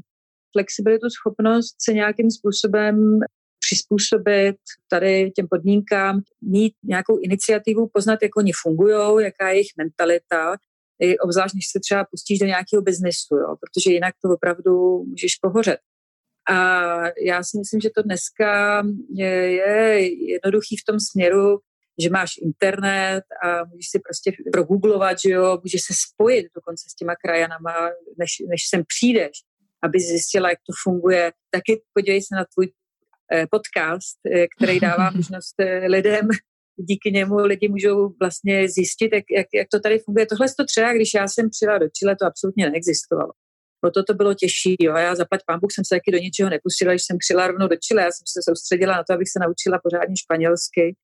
[0.51, 3.19] Flexibilitu, schopnost se nějakým způsobem
[3.59, 4.55] přizpůsobit
[4.89, 10.55] tady těm podmínkám, mít nějakou iniciativu, poznat, jak oni fungují, jaká je jejich mentalita,
[10.99, 15.35] i obzvlášť, když se třeba pustíš do nějakého biznesu, jo, protože jinak to opravdu můžeš
[15.41, 15.79] pohořet.
[16.49, 16.57] A
[17.25, 18.83] já si myslím, že to dneska
[19.13, 19.99] je, je
[20.31, 21.59] jednoduchý v tom směru,
[22.03, 26.95] že máš internet a můžeš si prostě progooglovat, že jo, můžeš se spojit dokonce s
[26.95, 27.73] těma krajanama,
[28.19, 29.31] než, než sem přijdeš,
[29.83, 31.31] aby zjistila, jak to funguje.
[31.51, 32.71] Taky podívej se na tvůj
[33.33, 36.27] eh, podcast, eh, který dává možnost eh, lidem,
[36.77, 40.25] díky němu lidi můžou vlastně zjistit, jak, jak, jak to tady funguje.
[40.25, 43.31] Tohle to třeba, když já jsem přijela do Chile, to absolutně neexistovalo.
[43.85, 44.75] O to to bylo těžší.
[44.79, 44.95] Jo.
[44.95, 47.75] Já zaplať pán Bůh jsem se taky do ničeho nepustila, když jsem přijela rovnou do
[47.75, 48.01] Chile.
[48.01, 50.95] Já jsem se soustředila na to, abych se naučila pořádně španělsky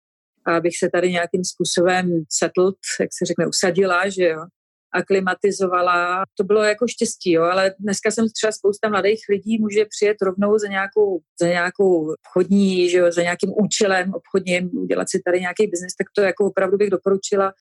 [0.45, 4.45] abych se tady nějakým způsobem settled, jak se řekne, usadila, že jo,
[4.93, 6.23] aklimatizovala.
[6.37, 10.57] To bylo jako štěstí, jo, ale dneska jsem třeba spousta mladých lidí může přijet rovnou
[10.57, 15.67] za nějakou, za nějakou obchodní, že jo, za nějakým účelem obchodním, udělat si tady nějaký
[15.67, 17.53] biznis, tak to jako opravdu bych doporučila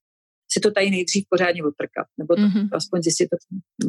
[0.53, 2.69] si to tady nejdřív pořádně otrkat, nebo to, mm-hmm.
[2.73, 3.29] aspoň zjistit,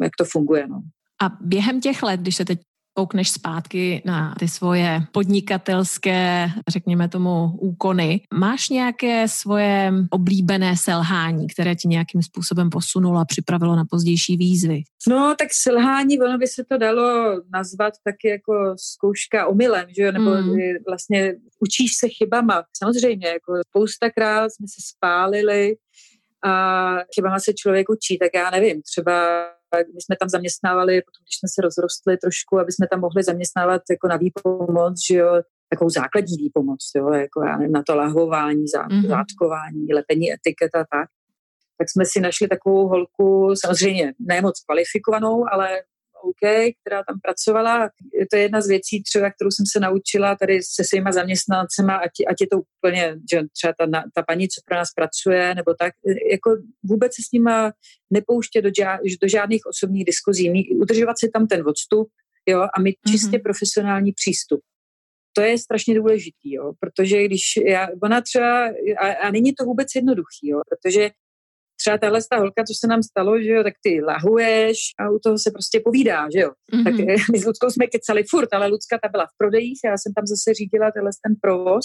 [0.02, 0.66] jak to funguje.
[0.68, 0.82] No.
[1.22, 2.58] A během těch let, když se teď
[2.94, 11.74] koukneš zpátky na ty svoje podnikatelské, řekněme tomu, úkony, máš nějaké svoje oblíbené selhání, které
[11.74, 14.82] ti nějakým způsobem posunulo a připravilo na pozdější výzvy?
[15.08, 20.12] No, tak selhání, ono by se to dalo nazvat taky jako zkouška omylem, že jo?
[20.12, 20.56] nebo mm.
[20.88, 22.64] vlastně učíš se chybama.
[22.76, 25.76] Samozřejmě, jako spoustakrát jsme se spálili,
[26.44, 29.46] a chybama se člověk učí, tak já nevím, třeba
[29.94, 33.82] my jsme tam zaměstnávali, potom když jsme se rozrostli trošku, aby jsme tam mohli zaměstnávat
[33.90, 38.68] jako na výpomoc, že jo, takovou základní výpomoc, jo, jako já nevím, na to lahování,
[38.68, 39.08] zá, mm-hmm.
[39.08, 41.08] zátkování, lepení etiketa a tak.
[41.78, 45.68] Tak jsme si našli takovou holku, samozřejmě ne moc kvalifikovanou, ale
[46.22, 47.90] OK, která tam pracovala.
[48.20, 52.10] Je to jedna z věcí, třeba, kterou jsem se naučila tady se svýma zaměstnancema, ať,
[52.30, 55.92] ať je to úplně, že třeba ta, ta paní, co pro nás pracuje, nebo tak,
[56.32, 56.50] jako
[56.82, 57.72] vůbec se s nima
[58.10, 58.70] nepouštět do,
[59.22, 62.08] do žádných osobních diskuzí, udržovat si tam ten odstup
[62.46, 63.12] jo, a mít mm-hmm.
[63.12, 64.60] čistě profesionální přístup.
[65.32, 68.66] To je strašně důležitý, jo, protože když já, ona třeba,
[68.98, 71.10] a, a není to vůbec jednoduchý, jo, protože
[71.82, 75.18] třeba tahle ta holka, co se nám stalo, že jo, tak ty lahuješ a u
[75.18, 76.50] toho se prostě povídá, že jo.
[76.50, 76.84] Mm-hmm.
[76.84, 79.98] Tak eh, my s Ludskou jsme kecali furt, ale Lucka ta byla v prodejích, já
[79.98, 81.84] jsem tam zase řídila tenhle ten provoz,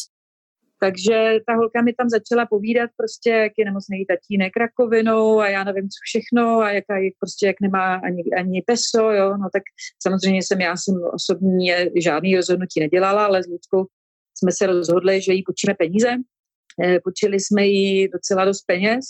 [0.80, 5.64] takže ta holka mi tam začala povídat prostě, jak je nemocný tatínek rakovinou a já
[5.64, 9.64] nevím, co všechno a jaká je prostě, jak nemá ani, ani peso, jo, no tak
[10.04, 13.86] samozřejmě jsem, já jsem osobně žádný rozhodnutí nedělala, ale s Ludskou
[14.38, 16.10] jsme se rozhodli, že jí počíme peníze,
[16.84, 19.06] eh, počili jsme jí docela dost peněz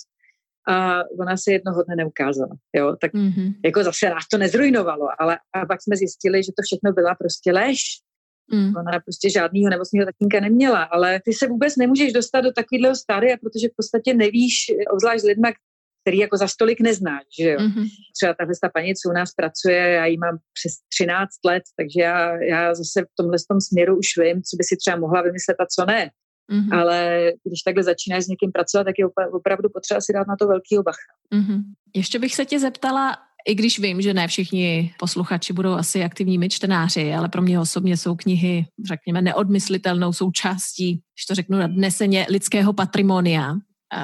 [0.67, 2.55] a ona se jednoho dne neukázala.
[2.75, 2.95] Jo?
[3.01, 3.53] Tak mm-hmm.
[3.65, 7.51] jako zase nás to nezrujnovalo, ale a pak jsme zjistili, že to všechno byla prostě
[7.51, 7.79] lež.
[8.51, 8.73] Mm.
[8.77, 13.37] Ona prostě žádného nemocného tatínka neměla, ale ty se vůbec nemůžeš dostat do takového stádia,
[13.37, 14.53] protože v podstatě nevíš,
[14.93, 15.47] obzvlášť s lidmi,
[16.03, 17.59] který jako za stolik neznáš, že jo.
[17.59, 17.85] Mm-hmm.
[18.17, 22.01] Třeba tahle ta paní, co u nás pracuje, já jí mám přes 13 let, takže
[22.01, 25.57] já, já zase v tomhle tom směru už vím, co by si třeba mohla vymyslet
[25.59, 26.09] a co ne.
[26.51, 26.79] Mm-hmm.
[26.79, 30.47] Ale když takhle začínáš s někým pracovat, tak je opravdu potřeba si dát na to
[30.47, 31.13] velký bacha.
[31.33, 31.61] Mm-hmm.
[31.95, 33.17] Ještě bych se tě zeptala,
[33.47, 37.97] i když vím, že ne všichni posluchači budou asi aktivními čtenáři, ale pro mě osobně
[37.97, 43.55] jsou knihy, řekněme, neodmyslitelnou součástí, když to řeknu nadneseně, lidského patrimonia,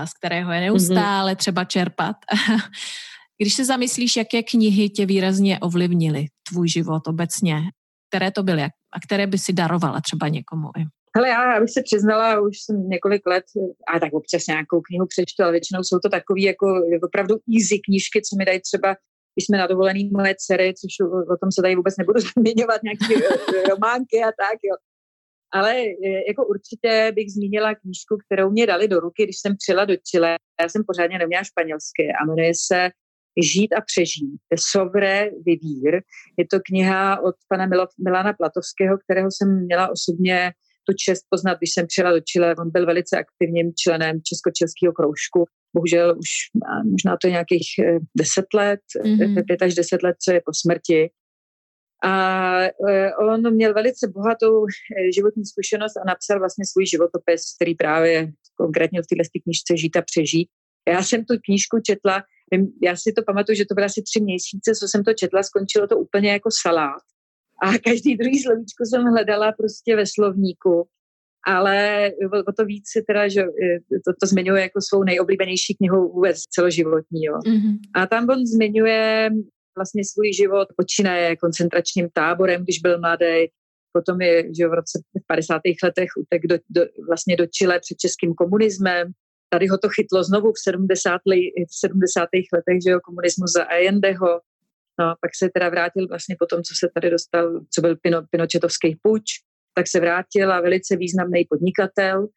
[0.06, 1.38] z kterého je neustále mm-hmm.
[1.38, 2.16] třeba čerpat.
[3.38, 7.62] Když se zamyslíš, jaké knihy tě výrazně ovlivnily tvůj život obecně,
[8.10, 10.70] které to byly a které by si darovala třeba někomu?
[11.16, 13.44] Hele, já abych se přiznala, už jsem několik let,
[13.88, 17.80] a tak občas nějakou knihu přečtu, ale většinou jsou to takové jako, jako opravdu easy
[17.86, 18.90] knížky, co mi dají třeba,
[19.36, 23.26] když jsme na dovolený moje dcery, což o tom se tady vůbec nebudu zmiňovat, nějaké
[23.26, 24.76] eh, románky a tak, jo.
[25.54, 29.86] Ale eh, jako určitě bych zmínila knížku, kterou mě dali do ruky, když jsem přijela
[29.86, 30.38] do Chile.
[30.62, 32.90] Já jsem pořádně neměla španělsky a jmenuje se
[33.42, 34.42] Žít a přežít.
[34.72, 36.02] Sovre Vivír.
[36.38, 37.68] Je to kniha od pana
[38.06, 40.52] Milana Platovského, kterého jsem měla osobně
[40.88, 42.56] tu čest poznat, když jsem přijela do Chile.
[42.56, 45.46] On byl velice aktivním členem Česko-Českého kroužku.
[45.76, 46.30] Bohužel už
[46.92, 49.46] možná to je nějakých eh, deset let, mm-hmm.
[49.48, 51.10] pět až deset let, co je po smrti.
[52.04, 52.14] A
[52.90, 54.66] eh, on měl velice bohatou
[55.16, 60.02] životní zkušenost a napsal vlastně svůj životopis, který právě konkrétně v této knižce Žít a
[60.02, 60.50] přežít.
[60.90, 62.24] Já jsem tu knížku četla,
[62.84, 65.88] já si to pamatuju, že to bylo asi tři měsíce, co jsem to četla, skončilo
[65.88, 67.04] to úplně jako salát
[67.64, 70.88] a každý druhý slovíčko jsem hledala prostě ve slovníku.
[71.48, 72.10] Ale
[72.48, 76.38] o, to víc si teda, že e, to, to zmiňuje jako svou nejoblíbenější knihu vůbec
[76.40, 77.24] celoživotní.
[77.24, 77.38] Jo.
[77.48, 77.78] Mm-hmm.
[77.96, 79.30] A tam on zmiňuje
[79.78, 83.48] vlastně svůj život, počínaje koncentračním táborem, když byl mladý,
[83.94, 85.62] potom je že v roce v 50.
[85.84, 89.12] letech utek do, do, vlastně do Chile před českým komunismem.
[89.50, 91.22] Tady ho to chytlo znovu v 70.
[91.70, 92.28] V 70.
[92.54, 94.40] letech, že jo, komunismus za Allendeho.
[95.00, 98.22] No, pak se teda vrátil vlastně po tom, co se tady dostal, co byl Pino,
[98.30, 99.24] Pinochetovský puč,
[99.76, 102.28] tak se vrátil a velice významný podnikatel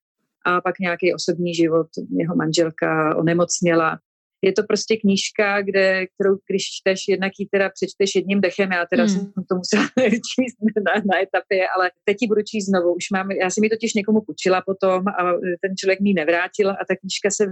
[0.46, 1.86] a pak nějaký osobní život,
[2.18, 3.98] jeho manželka onemocněla.
[4.42, 8.86] Je to prostě knížka, kde, kterou když čteš, jednak ji teda přečteš jedním dechem, já
[8.86, 9.12] teda hmm.
[9.12, 12.94] jsem to musela číst na, na etapě, ale teď ji budu číst znovu.
[12.94, 15.32] Už mám, já jsem mi totiž někomu půjčila potom a
[15.62, 17.44] ten člověk mi nevrátil a ta knížka se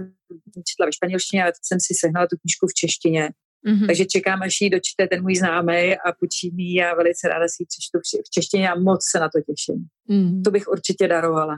[0.69, 3.29] četla ve španělštině, ale teď jsem si sehnala tu knížku v češtině
[3.67, 3.85] Mm-hmm.
[3.85, 7.63] Takže čekám, až ji dočte ten můj známý a počí mi a velice ráda si
[7.63, 9.85] ji přečtu v češtině a moc se na to těším.
[10.07, 10.43] Mm.
[10.43, 11.57] To bych určitě darovala.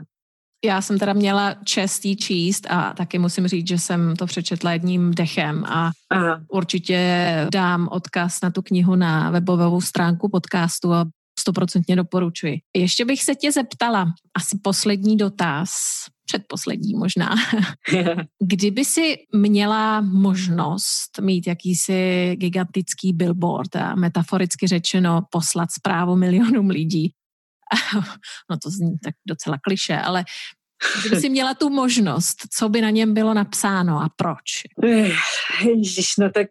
[0.64, 4.72] Já jsem teda měla čest jí číst a taky musím říct, že jsem to přečetla
[4.72, 6.40] jedním dechem a Aha.
[6.48, 11.04] určitě dám odkaz na tu knihu na webovou stránku podcastu a
[11.38, 12.58] stoprocentně doporučuji.
[12.76, 14.06] Ještě bych se tě zeptala,
[14.36, 15.70] asi poslední dotaz,
[16.28, 17.34] předposlední možná.
[18.42, 27.12] Kdyby si měla možnost mít jakýsi gigantický billboard a metaforicky řečeno poslat zprávu milionům lidí,
[28.50, 30.24] no to zní tak docela kliše, ale
[31.00, 34.62] Kdyby si měla tu možnost, co by na něm bylo napsáno a proč?
[35.64, 36.46] Ježiš, no tak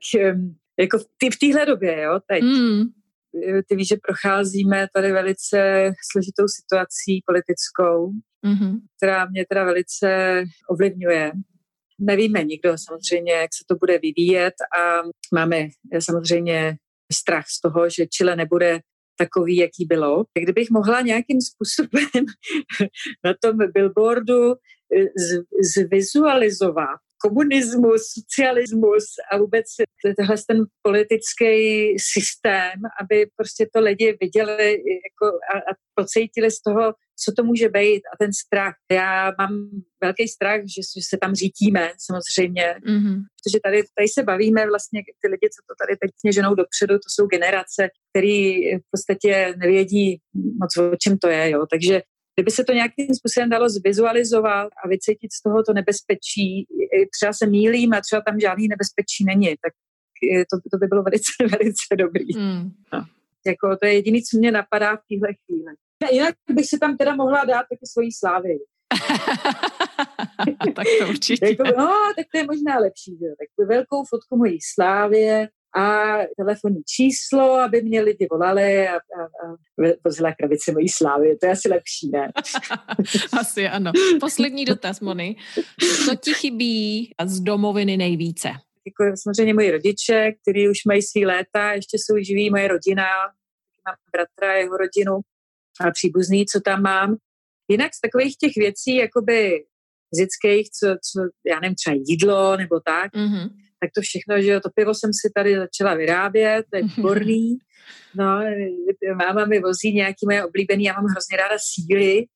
[0.79, 1.03] jako v,
[1.33, 2.43] v téhle době, jo, teď.
[2.43, 2.83] Mm.
[3.67, 8.11] Ty víš, že procházíme tady velice složitou situací politickou,
[8.45, 8.79] mm-hmm.
[8.97, 11.31] která mě teda velice ovlivňuje.
[11.99, 15.01] Nevíme nikdo samozřejmě, jak se to bude vyvíjet a
[15.33, 15.67] máme
[15.99, 16.75] samozřejmě
[17.13, 18.79] strach z toho, že Chile nebude
[19.17, 20.25] takový, jaký bylo.
[20.39, 22.25] Kdybych mohla nějakým způsobem
[23.25, 25.05] na tom billboardu eh,
[25.73, 29.65] zvizualizovat komunismus, socialismus a vůbec
[30.17, 31.55] tenhle ten politický
[31.99, 34.71] systém, aby prostě to lidi viděli
[35.07, 36.93] jako a, a pocítili z toho,
[37.23, 38.73] co to může být a ten strach.
[38.91, 39.69] Já mám
[40.03, 43.17] velký strach, že, že se tam řítíme samozřejmě, mm-hmm.
[43.35, 47.09] protože tady, tady se bavíme vlastně, ty lidi, co to tady teď ženou dopředu, to
[47.09, 48.37] jsou generace, které
[48.81, 50.19] v podstatě nevědí
[50.61, 51.65] moc o čem to je, jo.
[51.71, 52.01] takže
[52.39, 56.67] Kdyby se to nějakým způsobem dalo zvizualizovat a vycítit z toho to nebezpečí,
[57.15, 59.73] třeba se mílím a třeba tam žádný nebezpečí není, tak
[60.49, 62.37] to, to by bylo velice, velice dobrý.
[62.37, 62.71] Mm.
[62.93, 63.05] No.
[63.47, 65.73] Jako to je jediné, co mě napadá v téhle chvíli.
[66.11, 68.53] Jinak bych se tam teda mohla dát taky svoji slávy.
[70.75, 71.45] tak to určitě.
[71.45, 73.11] jako, no, tak to je možná lepší.
[73.11, 73.27] Že?
[73.39, 79.57] Tak velkou fotku mojí slávě, a telefonní číslo, aby mě lidi volali a, a, a
[80.05, 81.37] vozila krabici mojí slávy.
[81.37, 82.31] To je asi lepší, ne?
[83.39, 83.91] asi ano.
[84.19, 85.35] Poslední dotaz, Moni.
[86.05, 88.47] Co ti chybí z domoviny nejvíce?
[88.85, 93.05] Jako samozřejmě moji rodiče, kteří už mají svý léta, ještě jsou živí, moje rodina,
[93.85, 95.19] mám bratra, jeho rodinu
[95.81, 97.15] a příbuzný, co tam mám.
[97.67, 99.63] Jinak z takových těch věcí, jakoby
[100.15, 103.49] fyzických, co, co já nevím, třeba jídlo nebo tak, mm-hmm
[103.79, 107.57] tak to všechno, že jo, to pivo jsem si tady začala vyrábět, to je výborný.
[108.15, 108.25] No,
[109.15, 112.27] máma mi vozí nějaký moje oblíbený, já mám hrozně ráda síry,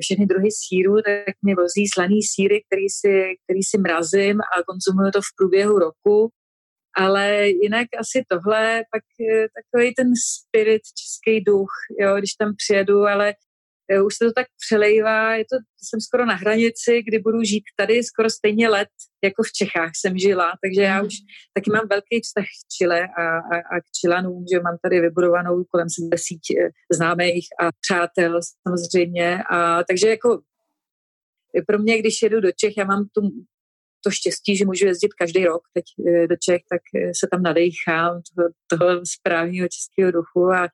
[0.00, 5.10] všechny druhy sírů, tak mi vozí slaný síry, který si, který si mrazím a konzumuju
[5.10, 6.30] to v průběhu roku.
[6.98, 9.02] Ale jinak asi tohle, pak
[9.56, 11.70] takový ten spirit, český duch,
[12.00, 13.34] jo, když tam přijedu, ale
[14.06, 15.56] už se to tak přelejvá, je to,
[15.88, 18.88] jsem skoro na hranici, kdy budu žít tady skoro stejně let,
[19.24, 21.14] jako v Čechách jsem žila, takže já už
[21.54, 25.64] taky mám velký vztah k Chile a, a, a k Chilanům, že mám tady vybudovanou
[25.64, 30.40] kolem sebe síť eh, známých a přátel samozřejmě, a takže jako
[31.66, 33.20] pro mě, když jedu do Čech, já mám tu,
[34.04, 36.80] to štěstí, že můžu jezdit každý rok teď eh, do Čech, tak
[37.20, 40.68] se tam nadechám toho, toho správního českého duchu a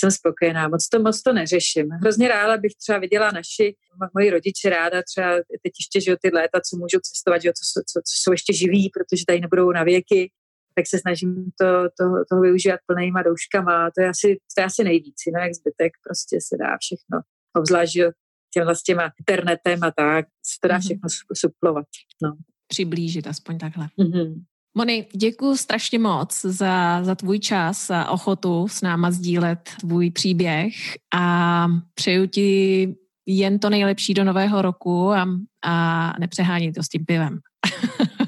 [0.00, 0.68] jsem spokojená.
[0.68, 1.88] Moc to, moc to neřeším.
[1.90, 3.76] Hrozně ráda bych třeba viděla naši,
[4.14, 8.00] moji rodiče ráda třeba teď ještě, že ty léta, co můžou cestovat, že co, co,
[8.00, 10.30] co jsou ještě živí, protože tady nebudou na věky,
[10.74, 11.66] tak se snažím to,
[11.98, 13.90] to, toho využívat plnýma douškama.
[13.90, 17.20] To je asi, to je asi nejvíc, jinak jak zbytek prostě se dá všechno.
[17.56, 17.98] Obzvlášť
[18.54, 20.80] těmhle s těma internetem a tak, se to dá mm-hmm.
[20.80, 21.86] všechno suplovat.
[22.22, 22.36] No.
[22.66, 23.88] Přiblížit aspoň takhle.
[23.98, 24.34] Mm-hmm.
[24.74, 30.74] Moni, děkuji strašně moc za, za tvůj čas a ochotu s náma sdílet tvůj příběh
[31.14, 32.88] a přeju ti
[33.26, 35.28] jen to nejlepší do nového roku a,
[35.64, 37.38] a nepřehání to s tím pivem.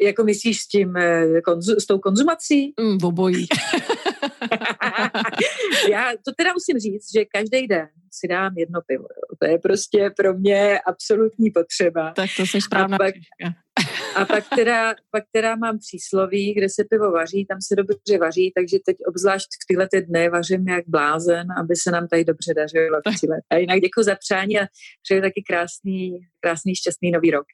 [0.00, 2.74] jako myslíš s tím, eh, konzu, s tou konzumací?
[2.80, 3.46] Mm, v obojí.
[5.90, 9.02] Já to teda musím říct, že každý den si dám jedno pivo.
[9.02, 9.36] Jo.
[9.38, 12.12] To je prostě pro mě absolutní potřeba.
[12.16, 13.14] Tak to se správná a pak,
[14.16, 18.52] a pak teda, pak teda mám přísloví, kde se pivo vaří, tam se dobře vaří,
[18.56, 22.54] takže teď obzvlášť v tyhle ty dny vařím jak blázen, aby se nám tady dobře
[22.54, 23.00] dařilo.
[23.50, 24.66] A jinak děkuji za přání a
[25.02, 27.46] přeju taky krásný, krásný, šťastný nový rok.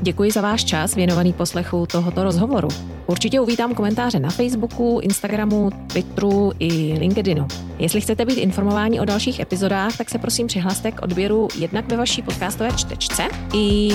[0.00, 2.68] Děkuji za váš čas věnovaný poslechu tohoto rozhovoru.
[3.06, 7.46] Určitě uvítám komentáře na Facebooku, Instagramu, Twitteru i LinkedInu.
[7.78, 11.96] Jestli chcete být informováni o dalších epizodách, tak se prosím přihlaste k odběru jednak ve
[11.96, 13.90] vaší podcastové čtečce i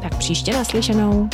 [0.03, 1.29] Tak příště naslyšenou.